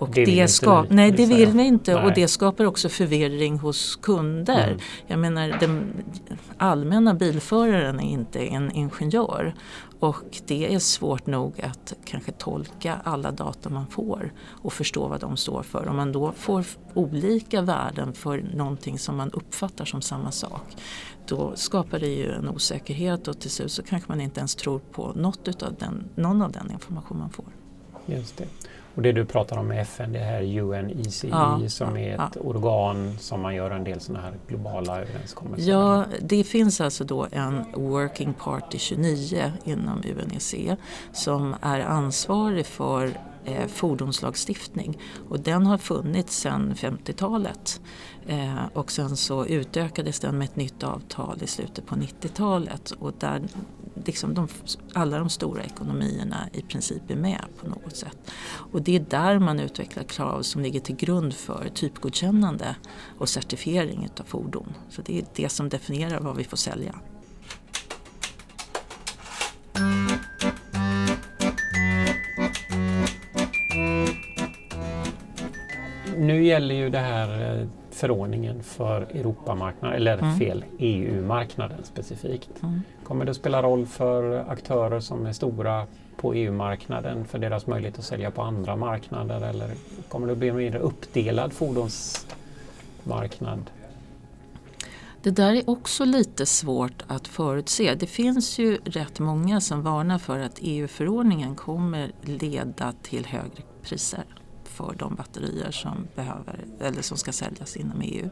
Och 0.00 0.10
det, 0.10 0.24
det 0.24 0.48
skap, 0.48 0.86
nej 0.90 1.10
det 1.10 1.26
vill 1.26 1.50
vi 1.50 1.62
inte 1.62 1.94
nej. 1.94 2.04
och 2.04 2.12
det 2.14 2.28
skapar 2.28 2.64
också 2.64 2.88
förvirring 2.88 3.58
hos 3.58 3.96
kunder. 3.96 4.66
Mm. 4.68 4.78
Jag 5.06 5.18
menar 5.18 5.56
den 5.60 5.92
allmänna 6.56 7.14
bilföraren 7.14 8.00
är 8.00 8.10
inte 8.10 8.38
en 8.38 8.72
ingenjör 8.72 9.54
och 10.00 10.40
det 10.46 10.74
är 10.74 10.78
svårt 10.78 11.26
nog 11.26 11.60
att 11.60 11.94
kanske 12.04 12.32
tolka 12.32 13.00
alla 13.04 13.30
data 13.30 13.70
man 13.70 13.86
får 13.86 14.32
och 14.48 14.72
förstå 14.72 15.08
vad 15.08 15.20
de 15.20 15.36
står 15.36 15.62
för. 15.62 15.88
Om 15.88 15.96
man 15.96 16.12
då 16.12 16.32
får 16.32 16.64
olika 16.94 17.62
värden 17.62 18.12
för 18.12 18.44
någonting 18.54 18.98
som 18.98 19.16
man 19.16 19.30
uppfattar 19.30 19.84
som 19.84 20.02
samma 20.02 20.32
sak 20.32 20.76
då 21.26 21.52
skapar 21.56 21.98
det 21.98 22.08
ju 22.08 22.32
en 22.32 22.48
osäkerhet 22.48 23.28
och 23.28 23.40
till 23.40 23.50
slut 23.50 23.72
så 23.72 23.82
kanske 23.82 24.08
man 24.08 24.20
inte 24.20 24.40
ens 24.40 24.54
tror 24.54 24.78
på 24.78 25.12
något 25.16 25.48
utav 25.48 25.74
den, 25.78 26.08
någon 26.14 26.42
av 26.42 26.52
den 26.52 26.70
information 26.70 27.18
man 27.18 27.30
får. 27.30 27.44
Just 28.06 28.36
det. 28.36 28.46
Och 29.00 29.04
det 29.04 29.12
du 29.12 29.24
pratar 29.24 29.56
om 29.56 29.68
med 29.68 29.82
FN, 29.82 30.12
det 30.12 30.18
här 30.18 30.42
UNECE 30.58 31.28
ja, 31.28 31.60
som 31.68 31.96
är 31.96 32.14
ett 32.14 32.20
ja. 32.34 32.40
organ 32.40 33.16
som 33.18 33.40
man 33.40 33.54
gör 33.54 33.70
en 33.70 33.84
del 33.84 34.00
sådana 34.00 34.24
här 34.24 34.34
globala 34.48 35.00
överenskommelser 35.00 35.70
Ja, 35.70 36.04
det 36.20 36.44
finns 36.44 36.80
alltså 36.80 37.04
då 37.04 37.26
en 37.32 37.64
Working 37.74 38.32
Party 38.32 38.78
29 38.78 39.52
inom 39.64 40.02
UNECE 40.24 40.76
som 41.12 41.54
är 41.60 41.80
ansvarig 41.80 42.66
för 42.66 43.12
eh, 43.44 43.66
fordonslagstiftning 43.66 44.98
och 45.28 45.40
den 45.40 45.66
har 45.66 45.78
funnits 45.78 46.36
sedan 46.36 46.74
50-talet. 46.76 47.80
Eh, 48.26 48.66
och 48.72 48.90
sen 48.90 49.16
så 49.16 49.46
utökades 49.46 50.20
den 50.20 50.38
med 50.38 50.44
ett 50.44 50.56
nytt 50.56 50.82
avtal 50.82 51.38
i 51.42 51.46
slutet 51.46 51.86
på 51.86 51.94
90-talet 51.94 52.90
och 52.90 53.12
där 53.18 53.42
liksom 53.94 54.34
de, 54.34 54.48
alla 54.92 55.18
de 55.18 55.28
stora 55.28 55.64
ekonomierna 55.64 56.48
i 56.52 56.62
princip 56.62 57.10
är 57.10 57.16
med 57.16 57.44
på 57.60 57.68
något 57.68 57.96
sätt. 57.96 58.18
Och 58.72 58.82
det 58.82 58.96
är 58.96 59.00
där 59.00 59.38
man 59.38 59.60
utvecklar 59.60 60.04
krav 60.04 60.42
som 60.42 60.62
ligger 60.62 60.80
till 60.80 60.96
grund 60.96 61.34
för 61.34 61.68
typgodkännande 61.74 62.76
och 63.18 63.28
certifiering 63.28 64.08
av 64.20 64.24
fordon. 64.24 64.74
Så 64.88 65.02
det 65.02 65.18
är 65.18 65.24
det 65.34 65.48
som 65.48 65.68
definierar 65.68 66.20
vad 66.20 66.36
vi 66.36 66.44
får 66.44 66.56
sälja. 66.56 66.94
Nu 76.16 76.44
gäller 76.44 76.74
ju 76.74 76.90
det 76.90 76.98
här 76.98 77.60
eh, 77.60 77.68
förordningen 78.00 78.62
för 78.62 79.02
Europamarknaden, 79.02 79.96
eller 79.96 80.18
mm. 80.18 80.38
fel, 80.38 80.64
EU-marknaden 80.78 81.84
specifikt. 81.84 82.62
Mm. 82.62 82.80
Kommer 83.04 83.24
det 83.24 83.30
att 83.30 83.36
spela 83.36 83.62
roll 83.62 83.86
för 83.86 84.50
aktörer 84.50 85.00
som 85.00 85.26
är 85.26 85.32
stora 85.32 85.86
på 86.16 86.34
EU-marknaden 86.34 87.24
för 87.24 87.38
deras 87.38 87.66
möjlighet 87.66 87.98
att 87.98 88.04
sälja 88.04 88.30
på 88.30 88.42
andra 88.42 88.76
marknader 88.76 89.48
eller 89.48 89.70
kommer 90.08 90.26
det 90.26 90.32
att 90.32 90.38
bli 90.38 90.48
en 90.48 90.56
mer 90.56 90.76
uppdelad 90.76 91.52
fordonsmarknad? 91.52 93.70
Det 95.22 95.30
där 95.30 95.52
är 95.52 95.70
också 95.70 96.04
lite 96.04 96.46
svårt 96.46 97.04
att 97.06 97.28
förutse. 97.28 97.94
Det 97.94 98.06
finns 98.06 98.58
ju 98.58 98.78
rätt 98.84 99.18
många 99.18 99.60
som 99.60 99.82
varnar 99.82 100.18
för 100.18 100.38
att 100.38 100.58
EU-förordningen 100.60 101.56
kommer 101.56 102.12
leda 102.22 102.92
till 103.02 103.26
högre 103.26 103.62
priser 103.82 104.24
för 104.80 104.94
de 104.98 105.14
batterier 105.14 105.70
som, 105.70 106.06
behöver, 106.14 106.64
eller 106.80 107.02
som 107.02 107.16
ska 107.16 107.32
säljas 107.32 107.76
inom 107.76 108.00
EU. 108.00 108.28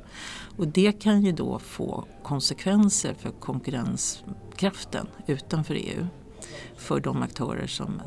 Och 0.57 0.69
det 0.69 0.93
kan 0.93 1.23
ju 1.23 1.33
då 1.33 1.59
få 1.59 2.05
konsekvenser 2.23 3.15
för 3.15 3.31
konkurrenskraften 3.31 5.07
utanför 5.27 5.75
EU 5.75 6.07
för 6.77 7.01
de 7.01 7.23
aktörer 7.23 7.67
som 7.67 8.01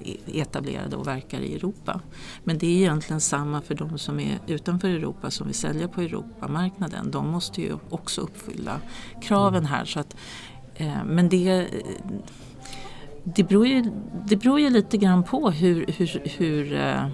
eh, 0.00 0.14
är 0.34 0.42
etablerade 0.42 0.96
och 0.96 1.06
verkar 1.06 1.40
i 1.40 1.54
Europa. 1.54 2.00
Men 2.44 2.58
det 2.58 2.66
är 2.66 2.76
egentligen 2.76 3.20
samma 3.20 3.60
för 3.60 3.74
de 3.74 3.98
som 3.98 4.20
är 4.20 4.38
utanför 4.46 4.88
Europa 4.88 5.30
som 5.30 5.46
vill 5.46 5.56
sälja 5.56 5.88
på 5.88 6.00
Europamarknaden. 6.00 7.10
De 7.10 7.28
måste 7.28 7.60
ju 7.60 7.72
också 7.90 8.20
uppfylla 8.20 8.80
kraven 9.22 9.66
här. 9.66 9.84
Så 9.84 10.00
att, 10.00 10.16
eh, 10.74 11.04
men 11.04 11.28
det, 11.28 11.48
eh, 11.48 11.66
det, 13.24 13.44
beror 13.44 13.66
ju, 13.66 13.84
det 14.26 14.36
beror 14.36 14.60
ju 14.60 14.70
lite 14.70 14.96
grann 14.96 15.22
på 15.22 15.50
hur, 15.50 15.86
hur, 15.88 16.22
hur 16.38 16.72
eh, 16.72 17.06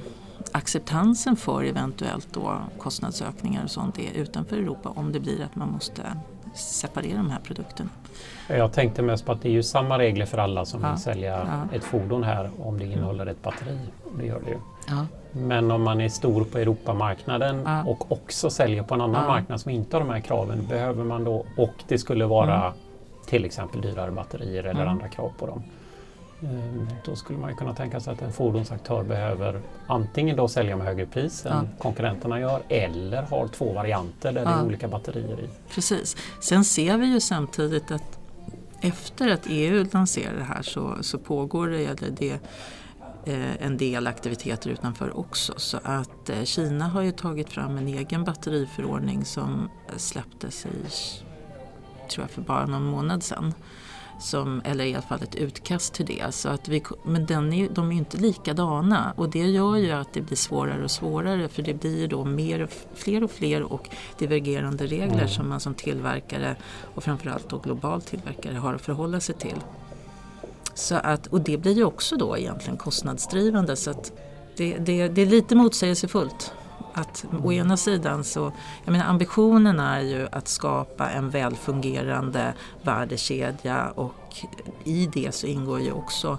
acceptansen 0.52 1.36
för 1.36 1.64
eventuellt 1.64 2.28
då 2.32 2.60
kostnadsökningar 2.78 3.64
och 3.64 3.70
sånt 3.70 3.98
är 3.98 4.12
utanför 4.12 4.56
Europa 4.56 4.92
om 4.96 5.12
det 5.12 5.20
blir 5.20 5.42
att 5.44 5.56
man 5.56 5.68
måste 5.68 6.02
separera 6.54 7.16
de 7.16 7.30
här 7.30 7.40
produkterna. 7.40 7.90
Jag 8.48 8.72
tänkte 8.72 9.02
mest 9.02 9.26
på 9.26 9.32
att 9.32 9.42
det 9.42 9.48
är 9.48 9.52
ju 9.52 9.62
samma 9.62 9.98
regler 9.98 10.26
för 10.26 10.38
alla 10.38 10.64
som 10.64 10.82
ja. 10.82 10.90
vill 10.90 11.00
sälja 11.00 11.46
ja. 11.46 11.76
ett 11.76 11.84
fordon 11.84 12.22
här 12.22 12.50
om 12.58 12.78
det 12.78 12.84
innehåller 12.84 13.26
ett 13.26 13.42
batteri. 13.42 13.78
Det 14.18 14.26
gör 14.26 14.40
det 14.44 14.50
ju. 14.50 14.58
Ja. 14.88 15.06
Men 15.32 15.70
om 15.70 15.82
man 15.82 16.00
är 16.00 16.08
stor 16.08 16.44
på 16.44 16.58
Europamarknaden 16.58 17.62
ja. 17.64 17.84
och 17.84 18.12
också 18.12 18.50
säljer 18.50 18.82
på 18.82 18.94
en 18.94 19.00
annan 19.00 19.26
marknad 19.26 19.60
som 19.60 19.70
inte 19.70 19.96
har 19.96 20.00
de 20.04 20.10
här 20.10 20.20
kraven, 20.20 20.66
behöver 20.68 21.04
man 21.04 21.24
då, 21.24 21.44
och 21.56 21.74
det 21.88 21.98
skulle 21.98 22.26
vara 22.26 22.60
mm. 22.60 22.72
till 23.26 23.44
exempel 23.44 23.80
dyrare 23.80 24.10
batterier 24.10 24.64
eller 24.64 24.80
mm. 24.80 24.88
andra 24.88 25.08
krav 25.08 25.32
på 25.38 25.46
dem. 25.46 25.62
Ehm, 26.42 26.88
då 27.04 27.16
skulle 27.16 27.38
man 27.38 27.56
kunna 27.56 27.74
tänka 27.74 28.00
sig 28.00 28.12
att 28.12 28.22
en 28.22 28.32
fordonsaktör 28.32 29.02
behöver 29.02 29.60
antingen 29.86 30.36
då 30.36 30.48
sälja 30.48 30.76
med 30.76 30.86
högre 30.86 31.06
pris 31.06 31.46
än 31.46 31.68
konkurrenterna 31.78 32.40
gör 32.40 32.62
eller 32.68 33.22
har 33.22 33.48
två 33.48 33.72
varianter 33.72 34.32
där 34.32 34.42
ja. 34.42 34.48
det 34.48 34.54
är 34.54 34.64
olika 34.64 34.88
batterier 34.88 35.40
i. 35.40 35.48
Precis. 35.74 36.16
Sen 36.40 36.64
ser 36.64 36.96
vi 36.96 37.06
ju 37.06 37.20
samtidigt 37.20 37.90
att 37.90 38.18
efter 38.80 39.28
att 39.28 39.46
EU 39.46 39.86
lanserar 39.92 40.36
det 40.36 40.44
här 40.44 40.62
så, 40.62 40.96
så 41.00 41.18
pågår 41.18 41.66
det, 41.68 41.94
det 42.10 42.32
eh, 43.24 43.66
en 43.66 43.76
del 43.76 44.06
aktiviteter 44.06 44.70
utanför 44.70 45.18
också. 45.18 45.54
Så 45.56 45.78
att 45.82 46.30
eh, 46.30 46.44
Kina 46.44 46.88
har 46.88 47.02
ju 47.02 47.12
tagit 47.12 47.48
fram 47.48 47.78
en 47.78 47.88
egen 47.88 48.24
batteriförordning 48.24 49.24
som 49.24 49.70
släpptes 49.96 50.66
i, 50.66 50.70
tror 52.10 52.24
jag, 52.24 52.30
för 52.30 52.42
bara 52.42 52.66
någon 52.66 52.84
månad 52.84 53.22
sedan 53.22 53.54
som, 54.20 54.62
eller 54.64 54.84
i 54.84 54.94
alla 54.94 55.02
fall 55.02 55.22
ett 55.22 55.34
utkast 55.34 55.94
till 55.94 56.06
det. 56.06 56.34
Så 56.34 56.48
att 56.48 56.68
vi, 56.68 56.82
men 57.04 57.26
den 57.26 57.52
är, 57.52 57.68
de 57.68 57.92
är 57.92 57.96
inte 57.96 58.16
likadana 58.16 59.12
och 59.16 59.30
det 59.30 59.46
gör 59.46 59.76
ju 59.76 59.90
att 59.90 60.12
det 60.12 60.20
blir 60.20 60.36
svårare 60.36 60.84
och 60.84 60.90
svårare 60.90 61.48
för 61.48 61.62
det 61.62 61.74
blir 61.74 62.08
då 62.08 62.24
mer, 62.24 62.68
fler 62.94 63.24
och 63.24 63.30
fler 63.30 63.62
och 63.62 63.88
divergerande 64.18 64.86
regler 64.86 65.14
mm. 65.14 65.28
som 65.28 65.48
man 65.48 65.60
som 65.60 65.74
tillverkare 65.74 66.56
och 66.94 67.04
framförallt 67.04 67.48
då 67.48 67.58
global 67.58 68.02
tillverkare 68.02 68.56
har 68.56 68.74
att 68.74 68.82
förhålla 68.82 69.20
sig 69.20 69.34
till. 69.34 69.60
Så 70.74 70.94
att, 70.94 71.26
och 71.26 71.40
det 71.40 71.58
blir 71.58 71.72
ju 71.72 71.84
också 71.84 72.16
då 72.16 72.38
egentligen 72.38 72.76
kostnadsdrivande 72.76 73.76
så 73.76 73.90
att 73.90 74.12
det, 74.56 74.78
det, 74.78 75.08
det 75.08 75.22
är 75.22 75.26
lite 75.26 75.54
motsägelsefullt. 75.54 76.52
Att 76.94 77.24
å 77.44 77.52
ena 77.52 77.76
sidan 77.76 78.24
så, 78.24 78.52
jag 78.84 78.92
menar 78.92 79.06
ambitionen 79.06 79.80
är 79.80 80.00
ju 80.00 80.28
att 80.32 80.48
skapa 80.48 81.10
en 81.10 81.30
välfungerande 81.30 82.54
värdekedja 82.82 83.90
och 83.90 84.36
i 84.84 85.06
det 85.06 85.34
så 85.34 85.46
ingår 85.46 85.80
ju 85.80 85.92
också 85.92 86.38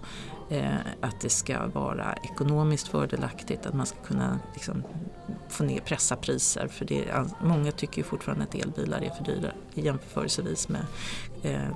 eh, 0.50 0.76
att 1.02 1.22
det 1.22 1.30
ska 1.30 1.68
vara 1.68 2.14
ekonomiskt 2.24 2.88
fördelaktigt, 2.88 3.66
att 3.66 3.74
man 3.74 3.86
ska 3.86 3.98
kunna 3.98 4.40
liksom, 4.54 4.84
få 5.50 5.64
ner, 5.64 5.80
pressa 5.80 6.16
priser. 6.16 6.68
För 6.68 6.86
det, 6.86 7.06
många 7.44 7.72
tycker 7.72 7.98
ju 7.98 8.04
fortfarande 8.04 8.44
att 8.44 8.56
elbilar 8.56 9.02
är 9.02 9.10
för 9.10 9.24
dyra 9.24 9.52
jämförelsevis 9.74 10.70
med 10.70 10.86
Eh, 11.44 11.68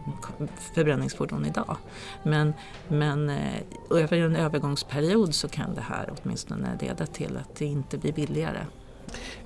förbränningsfordon 0.74 1.46
idag. 1.46 1.78
Men, 2.24 2.54
men 2.88 3.30
eh, 3.30 3.62
över 3.90 4.18
en 4.18 4.36
övergångsperiod 4.36 5.36
så 5.36 5.48
kan 5.48 5.76
det 5.76 5.82
här 5.82 6.14
åtminstone 6.18 6.78
leda 6.82 7.06
till 7.06 7.38
att 7.38 7.56
det 7.56 7.66
inte 7.66 7.98
blir 7.98 8.14
billigare. 8.14 8.66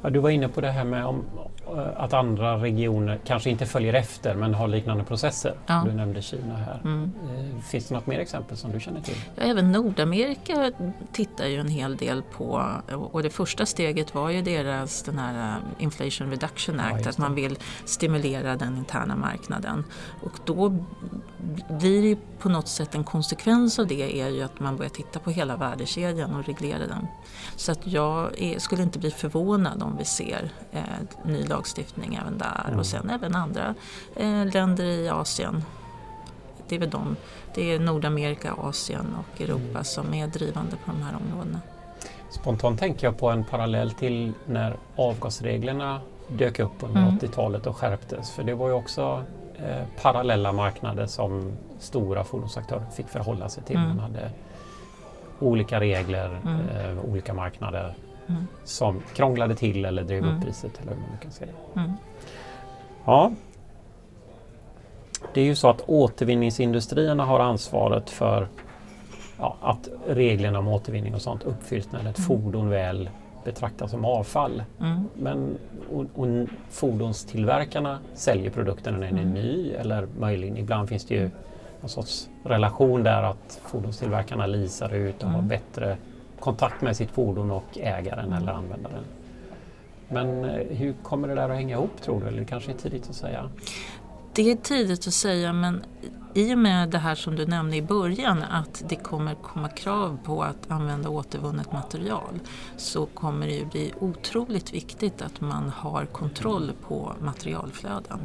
Ja, 0.01 0.09
du 0.09 0.19
var 0.19 0.29
inne 0.29 0.47
på 0.47 0.61
det 0.61 0.71
här 0.71 0.83
med 0.83 1.05
om, 1.05 1.25
eh, 1.67 2.03
att 2.03 2.13
andra 2.13 2.57
regioner 2.57 3.19
kanske 3.25 3.49
inte 3.49 3.65
följer 3.65 3.93
efter 3.93 4.35
men 4.35 4.53
har 4.53 4.67
liknande 4.67 5.03
processer. 5.03 5.53
Ja. 5.67 5.83
Du 5.85 5.93
nämnde 5.93 6.21
Kina 6.21 6.55
här. 6.55 6.79
Mm. 6.83 7.11
Eh, 7.23 7.61
finns 7.61 7.87
det 7.87 7.95
något 7.95 8.07
mer 8.07 8.19
exempel 8.19 8.57
som 8.57 8.71
du 8.71 8.79
känner 8.79 9.01
till? 9.01 9.17
Ja, 9.35 9.43
även 9.43 9.71
Nordamerika 9.71 10.71
tittar 11.11 11.45
ju 11.45 11.59
en 11.59 11.69
hel 11.69 11.97
del 11.97 12.21
på 12.21 12.63
och 13.11 13.23
det 13.23 13.29
första 13.29 13.65
steget 13.65 14.15
var 14.15 14.29
ju 14.29 14.41
deras 14.41 15.03
den 15.03 15.17
här 15.17 15.57
eh, 15.57 15.83
Inflation 15.83 16.29
Reduction 16.29 16.79
Act, 16.79 17.05
ja, 17.05 17.09
att 17.09 17.17
man 17.17 17.35
vill 17.35 17.57
stimulera 17.85 18.55
den 18.55 18.77
interna 18.77 19.15
marknaden. 19.15 19.85
Och 20.21 20.39
då 20.45 20.77
blir 21.69 22.01
det 22.01 22.21
på 22.39 22.49
något 22.49 22.67
sätt 22.67 22.95
en 22.95 23.03
konsekvens 23.03 23.79
av 23.79 23.87
det 23.87 24.21
är 24.21 24.29
ju 24.29 24.41
att 24.41 24.59
man 24.59 24.77
börjar 24.77 24.89
titta 24.89 25.19
på 25.19 25.29
hela 25.29 25.57
värdekedjan 25.57 26.35
och 26.35 26.45
reglera 26.45 26.87
den. 26.87 27.07
Så 27.55 27.71
att 27.71 27.87
jag 27.87 28.41
är, 28.41 28.59
skulle 28.59 28.83
inte 28.83 28.99
bli 28.99 29.11
förvånad 29.11 29.58
om 29.67 29.97
vi 29.97 30.05
ser 30.05 30.49
eh, 30.71 30.81
ny 31.23 31.43
lagstiftning 31.45 32.19
även 32.21 32.37
där 32.37 32.65
mm. 32.67 32.79
och 32.79 32.85
sen 32.85 33.09
även 33.09 33.35
andra 33.35 33.75
eh, 34.15 34.45
länder 34.45 34.83
i 34.83 35.09
Asien. 35.09 35.63
Det 36.67 36.75
är 36.75 36.79
väl 36.79 36.89
de, 36.89 37.15
det 37.55 37.73
är 37.73 37.79
Nordamerika, 37.79 38.53
Asien 38.53 39.15
och 39.19 39.41
Europa 39.41 39.69
mm. 39.69 39.83
som 39.83 40.13
är 40.13 40.27
drivande 40.27 40.75
på 40.85 40.91
de 40.91 41.01
här 41.01 41.15
områdena. 41.15 41.61
Spontant 42.29 42.79
tänker 42.79 43.07
jag 43.07 43.17
på 43.17 43.29
en 43.29 43.43
parallell 43.43 43.91
till 43.91 44.33
när 44.45 44.75
avgasreglerna 44.95 46.01
dök 46.27 46.59
upp 46.59 46.83
under 46.83 47.01
mm. 47.01 47.17
80-talet 47.17 47.67
och 47.67 47.77
skärptes. 47.77 48.31
För 48.31 48.43
det 48.43 48.53
var 48.53 48.67
ju 48.67 48.73
också 48.73 49.23
eh, 49.55 49.83
parallella 50.01 50.51
marknader 50.51 51.05
som 51.05 51.51
stora 51.79 52.23
fordonsaktörer 52.23 52.85
fick 52.95 53.07
förhålla 53.07 53.49
sig 53.49 53.63
till. 53.63 53.75
Mm. 53.75 53.87
Man 53.87 53.99
hade 53.99 54.31
olika 55.39 55.79
regler, 55.79 56.41
mm. 56.45 56.59
eh, 56.69 57.05
olika 57.05 57.33
marknader 57.33 57.95
mm. 58.29 58.47
som 58.63 59.01
krånglade 59.15 59.55
till 59.55 59.85
eller 59.85 60.03
drev 60.03 60.23
upp 60.23 60.29
mm. 60.29 60.41
priset 60.41 60.81
eller 60.81 60.91
hur 60.91 60.99
man 60.99 61.17
kan 61.21 61.31
säga. 61.31 61.51
Mm. 61.75 61.91
Ja. 63.05 63.31
Det 65.33 65.41
är 65.41 65.45
ju 65.45 65.55
så 65.55 65.69
att 65.69 65.81
återvinningsindustrierna 65.89 67.25
har 67.25 67.39
ansvaret 67.39 68.09
för 68.09 68.47
ja, 69.37 69.55
att 69.61 69.89
reglerna 70.07 70.59
om 70.59 70.67
återvinning 70.67 71.13
och 71.15 71.21
sånt 71.21 71.43
uppfylls 71.43 71.91
när 71.91 71.99
ett 71.99 72.17
mm. 72.17 72.27
fordon 72.27 72.69
väl 72.69 73.09
betraktas 73.45 73.91
som 73.91 74.05
avfall. 74.05 74.63
Mm. 74.79 75.03
Men 75.13 75.57
och, 75.93 76.05
och 76.15 76.47
fordonstillverkarna 76.69 77.99
säljer 78.13 78.51
produkten 78.51 78.93
när 78.93 79.07
den 79.07 79.17
är 79.17 79.25
ny 79.25 79.71
eller 79.71 80.07
möjligen 80.19 80.57
ibland 80.57 80.89
finns 80.89 81.05
det 81.05 81.15
ju 81.15 81.29
någon 81.81 81.89
sorts 81.89 82.29
relation 82.43 83.03
där 83.03 83.23
att 83.23 83.61
fordonstillverkarna 83.65 84.45
leasar 84.45 84.93
ut 84.93 85.23
och 85.23 85.29
har 85.29 85.41
bättre 85.41 85.97
kontakt 86.39 86.81
med 86.81 86.97
sitt 86.97 87.11
fordon 87.11 87.51
och 87.51 87.77
ägaren 87.77 88.33
eller 88.33 88.51
användaren. 88.51 89.03
Men 90.07 90.45
eh, 90.45 90.77
hur 90.77 90.93
kommer 91.03 91.27
det 91.27 91.35
där 91.35 91.49
att 91.49 91.55
hänga 91.55 91.75
ihop 91.75 92.01
tror 92.01 92.21
du? 92.21 92.27
Eller 92.27 92.39
det 92.39 92.45
kanske 92.45 92.71
är 92.71 92.75
tidigt 92.75 93.09
att 93.09 93.15
säga? 93.15 93.49
Det 94.33 94.51
är 94.51 94.55
tidigt 94.55 95.07
att 95.07 95.13
säga 95.13 95.53
men 95.53 95.83
i 96.33 96.53
och 96.53 96.57
med 96.57 96.89
det 96.89 96.97
här 96.97 97.15
som 97.15 97.35
du 97.35 97.45
nämnde 97.45 97.75
i 97.75 97.81
början 97.81 98.43
att 98.43 98.83
det 98.89 98.95
kommer 98.95 99.35
komma 99.35 99.69
krav 99.69 100.19
på 100.23 100.43
att 100.43 100.71
använda 100.71 101.09
återvunnet 101.09 101.71
material 101.71 102.39
så 102.77 103.05
kommer 103.05 103.47
det 103.47 103.53
ju 103.53 103.65
bli 103.65 103.93
otroligt 103.99 104.73
viktigt 104.73 105.21
att 105.21 105.41
man 105.41 105.69
har 105.69 106.05
kontroll 106.05 106.71
på 106.87 107.13
materialflöden. 107.21 108.19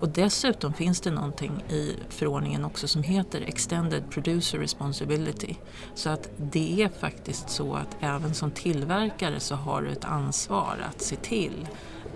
Och 0.00 0.08
dessutom 0.08 0.72
finns 0.72 1.00
det 1.00 1.10
någonting 1.10 1.64
i 1.68 1.94
förordningen 2.08 2.64
också 2.64 2.88
som 2.88 3.02
heter 3.02 3.40
Extended 3.40 4.10
Producer 4.10 4.58
Responsibility. 4.58 5.56
Så 5.94 6.10
att 6.10 6.28
det 6.36 6.82
är 6.82 6.88
faktiskt 6.88 7.50
så 7.50 7.74
att 7.74 7.96
även 8.00 8.34
som 8.34 8.50
tillverkare 8.50 9.40
så 9.40 9.54
har 9.54 9.82
du 9.82 9.88
ett 9.88 10.04
ansvar 10.04 10.76
att 10.90 11.02
se 11.02 11.16
till 11.16 11.68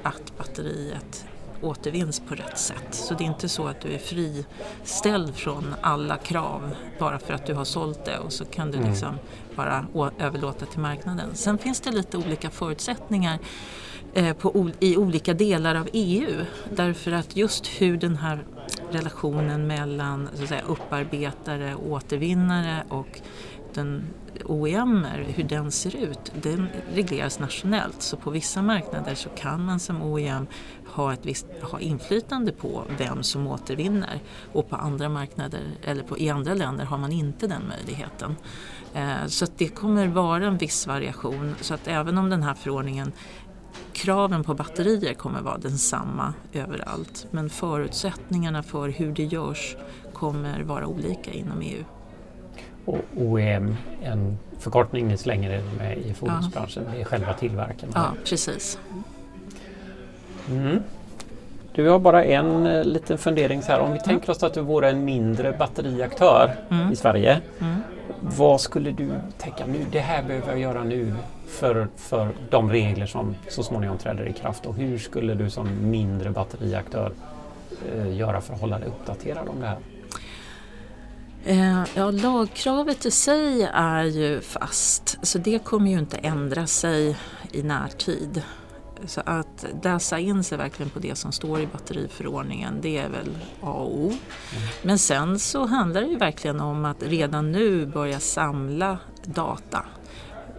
att 0.02 0.38
batteriet 0.38 1.26
återvinns 1.62 2.20
på 2.20 2.34
rätt 2.34 2.58
sätt. 2.58 2.88
Så 2.90 3.14
det 3.14 3.24
är 3.24 3.26
inte 3.26 3.48
så 3.48 3.66
att 3.66 3.80
du 3.80 3.92
är 3.92 3.98
friställd 3.98 5.34
från 5.34 5.74
alla 5.80 6.16
krav 6.16 6.74
bara 6.98 7.18
för 7.18 7.34
att 7.34 7.46
du 7.46 7.54
har 7.54 7.64
sålt 7.64 8.04
det 8.04 8.18
och 8.18 8.32
så 8.32 8.44
kan 8.44 8.70
du 8.70 8.78
mm. 8.78 8.90
liksom 8.90 9.18
bara 9.56 9.86
överlåta 10.18 10.66
till 10.66 10.80
marknaden. 10.80 11.34
Sen 11.34 11.58
finns 11.58 11.80
det 11.80 11.90
lite 11.90 12.16
olika 12.16 12.50
förutsättningar 12.50 13.38
eh, 14.14 14.36
på, 14.36 14.70
i 14.80 14.96
olika 14.96 15.34
delar 15.34 15.74
av 15.74 15.88
EU 15.92 16.44
därför 16.70 17.12
att 17.12 17.36
just 17.36 17.66
hur 17.66 17.96
den 17.96 18.16
här 18.16 18.44
relationen 18.90 19.66
mellan 19.66 20.28
så 20.34 20.42
att 20.42 20.48
säga, 20.48 20.62
upparbetare, 20.62 21.74
återvinnare 21.74 22.84
och 22.88 23.20
den 23.74 24.04
OEM, 24.44 25.06
hur 25.26 25.44
den 25.44 25.70
ser 25.70 25.96
ut, 25.96 26.32
den 26.42 26.68
regleras 26.94 27.38
nationellt. 27.38 28.02
Så 28.02 28.16
på 28.16 28.30
vissa 28.30 28.62
marknader 28.62 29.14
så 29.14 29.28
kan 29.28 29.64
man 29.64 29.80
som 29.80 30.02
OEM 30.02 30.46
ha, 30.86 31.12
ett 31.12 31.26
visst, 31.26 31.46
ha 31.62 31.80
inflytande 31.80 32.52
på 32.52 32.84
vem 32.98 33.22
som 33.22 33.46
återvinner 33.46 34.20
och 34.52 34.70
på 34.70 34.76
andra 34.76 35.08
marknader 35.08 35.60
eller 35.82 36.02
på, 36.02 36.18
i 36.18 36.30
andra 36.30 36.54
länder 36.54 36.84
har 36.84 36.98
man 36.98 37.12
inte 37.12 37.46
den 37.46 37.62
möjligheten. 37.68 38.36
Eh, 38.94 39.26
så 39.26 39.46
det 39.56 39.68
kommer 39.68 40.06
vara 40.06 40.46
en 40.46 40.58
viss 40.58 40.86
variation 40.86 41.54
så 41.60 41.74
att 41.74 41.88
även 41.88 42.18
om 42.18 42.30
den 42.30 42.42
här 42.42 42.54
förordningen 42.54 43.12
kraven 43.92 44.44
på 44.44 44.54
batterier 44.54 45.14
kommer 45.14 45.40
vara 45.40 45.58
densamma 45.58 46.34
överallt 46.52 47.26
men 47.30 47.50
förutsättningarna 47.50 48.62
för 48.62 48.88
hur 48.88 49.12
det 49.12 49.24
görs 49.24 49.76
kommer 50.12 50.62
vara 50.62 50.86
olika 50.86 51.32
inom 51.32 51.60
EU. 51.60 51.84
Och 52.84 52.98
OEM, 53.16 53.76
en 54.02 54.38
förkortning 54.58 55.08
ni 55.08 55.16
slänger 55.16 55.62
med 55.78 55.98
i 55.98 56.14
fordonsbranschen, 56.14 56.82
ja. 56.86 56.94
det 56.94 57.00
är 57.00 57.04
själva 57.04 57.32
tillverkaren? 57.32 57.92
Ja, 57.94 58.12
precis. 58.24 58.78
Mm. 60.50 60.82
Du 61.74 61.88
har 61.88 61.98
bara 61.98 62.24
en 62.24 62.66
eh, 62.66 62.84
liten 62.84 63.18
fundering 63.18 63.62
så 63.62 63.72
här. 63.72 63.80
Om 63.80 63.92
vi 63.92 63.98
tänker 63.98 64.30
oss 64.30 64.42
att 64.42 64.54
du 64.54 64.60
vore 64.60 64.90
en 64.90 65.04
mindre 65.04 65.52
batteriaktör 65.52 66.54
mm. 66.70 66.92
i 66.92 66.96
Sverige. 66.96 67.40
Mm. 67.60 67.76
Vad 68.20 68.60
skulle 68.60 68.90
du 68.90 69.10
tänka 69.38 69.66
nu? 69.66 69.86
Det 69.90 70.00
här 70.00 70.22
behöver 70.22 70.48
jag 70.48 70.60
göra 70.60 70.84
nu 70.84 71.14
för, 71.48 71.88
för 71.96 72.28
de 72.50 72.70
regler 72.70 73.06
som 73.06 73.34
så 73.48 73.62
småningom 73.62 73.98
träder 73.98 74.28
i 74.28 74.32
kraft. 74.32 74.66
Och 74.66 74.74
hur 74.74 74.98
skulle 74.98 75.34
du 75.34 75.50
som 75.50 75.90
mindre 75.90 76.30
batteriaktör 76.30 77.12
eh, 77.94 78.16
göra 78.16 78.40
för 78.40 78.54
att 78.54 78.60
hålla 78.60 78.78
dig 78.78 78.88
uppdaterad 78.88 79.48
om 79.48 79.60
det 79.60 79.66
här? 79.66 79.78
Eh, 81.44 81.84
ja, 81.94 82.10
lagkravet 82.10 83.06
i 83.06 83.10
sig 83.10 83.62
är 83.74 84.04
ju 84.04 84.40
fast, 84.40 85.18
så 85.22 85.38
det 85.38 85.64
kommer 85.64 85.90
ju 85.90 85.98
inte 85.98 86.16
ändra 86.16 86.66
sig 86.66 87.16
i 87.52 87.62
närtid. 87.62 88.42
Så 89.06 89.22
att 89.26 89.66
läsa 89.82 90.18
in 90.18 90.44
sig 90.44 90.58
verkligen 90.58 90.90
på 90.90 90.98
det 90.98 91.18
som 91.18 91.32
står 91.32 91.60
i 91.60 91.66
batteriförordningen, 91.66 92.78
det 92.80 92.98
är 92.98 93.08
väl 93.08 93.38
A 93.60 93.72
och 93.72 93.98
O. 93.98 94.12
Men 94.82 94.98
sen 94.98 95.38
så 95.38 95.66
handlar 95.66 96.00
det 96.00 96.06
ju 96.06 96.16
verkligen 96.16 96.60
om 96.60 96.84
att 96.84 97.02
redan 97.02 97.52
nu 97.52 97.86
börja 97.86 98.20
samla 98.20 98.98
data 99.24 99.84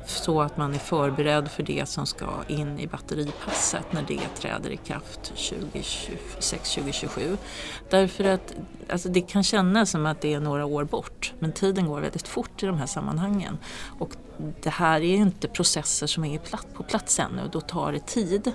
så 0.06 0.42
att 0.42 0.58
man 0.58 0.74
är 0.74 0.80
förberedd 0.80 1.52
för 1.52 1.63
det 1.63 1.89
som 1.89 2.06
ska 2.06 2.30
in 2.48 2.80
i 2.80 2.88
batteripasset 2.88 3.94
när 3.94 4.04
det 4.08 4.20
träder 4.36 4.70
i 4.70 4.78
kraft 4.78 5.34
2026-2027. 5.36 7.38
Därför 7.89 8.24
att 8.24 8.54
alltså 8.89 9.10
det 9.10 9.22
kan 9.22 9.44
kännas 9.44 9.89
som 9.89 10.06
att 10.06 10.22
det 10.22 10.34
är 10.34 10.39
några 10.39 10.66
år 10.66 10.84
bort 10.84 11.34
men 11.39 11.52
tiden 11.52 11.88
går 11.88 12.02
väldigt 12.02 12.28
fort 12.28 12.63
i 12.63 12.66
de 12.66 12.78
här 12.78 12.86
sammanhangen. 12.86 13.58
Och 14.00 14.10
det 14.38 14.69
här 14.69 15.02
är 15.02 15.15
inte 15.15 15.48
processer 15.48 16.08
som 16.08 16.26
är 16.26 16.39
på 16.74 16.84
plats 16.84 17.19
ännu, 17.19 17.50
då 17.52 17.62
tar 17.62 17.91
det 17.91 18.06
tid. 18.08 18.52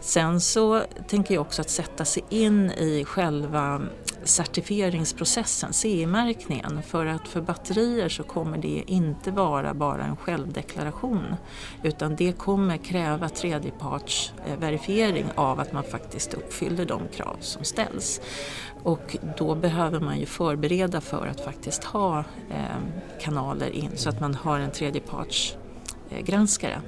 Sen 0.00 0.40
så 0.40 0.82
tänker 1.08 1.34
jag 1.34 1.40
också 1.40 1.62
att 1.62 1.70
sätta 1.70 2.04
sig 2.04 2.24
in 2.28 2.70
i 2.70 3.04
själva 3.04 3.82
certifieringsprocessen, 4.24 5.72
CE-märkningen. 5.72 6.82
För 6.82 7.06
att 7.06 7.28
för 7.28 7.40
batterier 7.40 8.08
så 8.08 8.22
kommer 8.22 8.58
det 8.58 8.84
inte 8.86 9.30
vara 9.30 9.74
bara 9.74 10.04
en 10.04 10.16
självdeklaration 10.16 11.36
utan 11.82 12.16
det 12.16 12.32
kommer 12.32 12.76
kräva 12.76 13.28
tredjepartsverifiering 13.28 15.26
av 15.34 15.60
att 15.60 15.72
man 15.72 15.84
faktiskt 15.84 16.34
uppfyller 16.34 16.84
de 16.84 17.08
krav 17.08 17.36
som 17.40 17.64
ställs. 17.64 18.20
Och 18.82 19.16
då 19.38 19.54
behöver 19.54 20.00
man 20.00 20.18
ju 20.18 20.26
förbereda 20.26 21.00
för 21.00 21.26
att 21.26 21.40
faktiskt 21.40 21.84
ha 21.84 22.18
eh, 22.50 22.78
kanaler 23.20 23.70
in 23.70 23.90
så 23.94 24.08
att 24.08 24.20
man 24.20 24.34
har 24.34 24.58
en 24.58 24.70
tredjepartsgranskare 25.08 26.80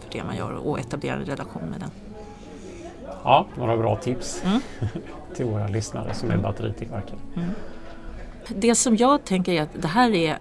för 0.00 0.12
det 0.12 0.24
man 0.24 0.36
gör 0.36 0.52
och 0.52 0.78
etablera 0.80 1.14
en 1.14 1.24
relation 1.24 1.62
med 1.62 1.80
den. 1.80 1.90
Ja, 3.24 3.46
några 3.58 3.76
bra 3.76 3.96
tips 3.96 4.42
mm. 4.44 4.60
till 5.34 5.46
våra 5.46 5.68
lyssnare 5.68 6.14
som 6.14 6.30
är 6.30 6.36
batteritillverkare. 6.36 7.18
Mm. 7.36 7.50
Det 8.48 8.74
som 8.74 8.96
jag 8.96 9.24
tänker 9.24 9.52
är 9.52 9.62
att 9.62 9.82
det 9.82 9.88
här 9.88 10.14
är 10.14 10.38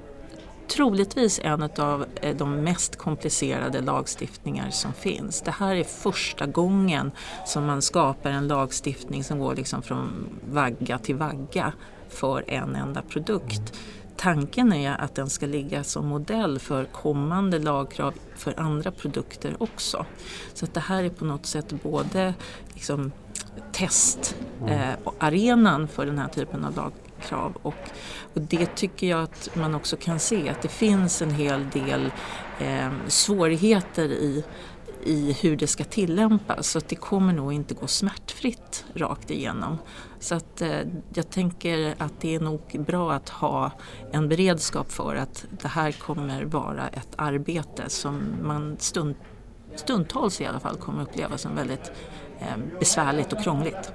troligtvis 0.67 1.39
en 1.43 1.63
av 1.63 2.05
eh, 2.21 2.35
de 2.35 2.55
mest 2.63 2.95
komplicerade 2.95 3.81
lagstiftningar 3.81 4.69
som 4.69 4.93
finns. 4.93 5.41
Det 5.41 5.51
här 5.51 5.75
är 5.75 5.83
första 5.83 6.45
gången 6.45 7.11
som 7.45 7.65
man 7.65 7.81
skapar 7.81 8.29
en 8.29 8.47
lagstiftning 8.47 9.23
som 9.23 9.39
går 9.39 9.55
liksom 9.55 9.81
från 9.81 10.29
vagga 10.49 10.97
till 10.97 11.15
vagga 11.15 11.73
för 12.09 12.43
en 12.47 12.75
enda 12.75 13.01
produkt. 13.01 13.73
Tanken 14.25 14.73
är 14.73 15.01
att 15.01 15.15
den 15.15 15.29
ska 15.29 15.45
ligga 15.45 15.83
som 15.83 16.07
modell 16.07 16.59
för 16.59 16.85
kommande 16.85 17.59
lagkrav 17.59 18.13
för 18.35 18.59
andra 18.59 18.91
produkter 18.91 19.55
också. 19.59 20.05
Så 20.53 20.65
att 20.65 20.73
det 20.73 20.79
här 20.79 21.03
är 21.03 21.09
på 21.09 21.25
något 21.25 21.45
sätt 21.45 21.73
både 21.83 22.33
liksom 22.73 23.11
testarenan 23.71 25.81
eh, 25.81 25.87
för 25.87 26.05
den 26.05 26.17
här 26.17 26.27
typen 26.27 26.65
av 26.65 26.75
lagkrav 26.75 27.57
och, 27.61 27.89
och 28.33 28.41
det 28.41 28.75
tycker 28.75 29.07
jag 29.07 29.23
att 29.23 29.49
man 29.55 29.75
också 29.75 29.97
kan 29.97 30.19
se 30.19 30.49
att 30.49 30.61
det 30.61 30.67
finns 30.67 31.21
en 31.21 31.31
hel 31.31 31.69
del 31.69 32.11
eh, 32.59 32.91
svårigheter 33.07 34.09
i 34.09 34.43
i 35.05 35.37
hur 35.41 35.57
det 35.57 35.67
ska 35.67 35.83
tillämpas 35.83 36.67
så 36.67 36.77
att 36.77 36.89
det 36.89 36.95
kommer 36.95 37.33
nog 37.33 37.53
inte 37.53 37.73
gå 37.73 37.87
smärtfritt 37.87 38.85
rakt 38.93 39.31
igenom. 39.31 39.77
Så 40.19 40.35
att 40.35 40.61
eh, 40.61 40.79
jag 41.13 41.29
tänker 41.29 41.95
att 41.97 42.13
det 42.21 42.35
är 42.35 42.39
nog 42.39 42.61
bra 42.87 43.13
att 43.13 43.29
ha 43.29 43.71
en 44.11 44.29
beredskap 44.29 44.91
för 44.91 45.15
att 45.15 45.45
det 45.61 45.67
här 45.67 45.91
kommer 45.91 46.43
vara 46.43 46.87
ett 46.87 47.09
arbete 47.15 47.89
som 47.89 48.23
man 48.41 48.75
stund, 48.79 49.15
stundtals 49.75 50.41
i 50.41 50.45
alla 50.45 50.59
fall 50.59 50.75
kommer 50.75 51.03
uppleva 51.03 51.37
som 51.37 51.55
väldigt 51.55 51.91
eh, 52.39 52.57
besvärligt 52.79 53.33
och 53.33 53.43
krångligt. 53.43 53.91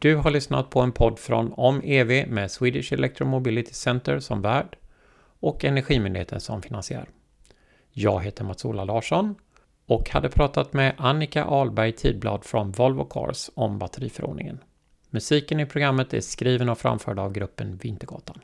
Du 0.00 0.16
har 0.16 0.30
lyssnat 0.30 0.70
på 0.70 0.80
en 0.80 0.92
podd 0.92 1.18
från 1.18 1.52
Om 1.52 1.80
EV 1.84 2.28
med 2.28 2.50
Swedish 2.50 2.92
Electromobility 2.92 3.72
Center 3.72 4.18
som 4.18 4.42
värd 4.42 4.76
och 5.40 5.64
Energimyndigheten 5.64 6.40
som 6.40 6.62
finansiär. 6.62 7.08
Jag 7.92 8.24
heter 8.24 8.44
Mats-Ola 8.44 8.84
Larsson 8.84 9.34
och 9.86 10.10
hade 10.10 10.28
pratat 10.28 10.72
med 10.72 10.94
Annika 10.98 11.44
Ahlberg 11.44 11.92
Tidblad 11.92 12.44
från 12.44 12.72
Volvo 12.72 13.04
Cars 13.04 13.50
om 13.54 13.78
batteriförordningen. 13.78 14.58
Musiken 15.10 15.60
i 15.60 15.66
programmet 15.66 16.14
är 16.14 16.20
skriven 16.20 16.68
och 16.68 16.78
framförd 16.78 17.18
av 17.18 17.32
gruppen 17.32 17.76
Vintergatan. 17.76 18.40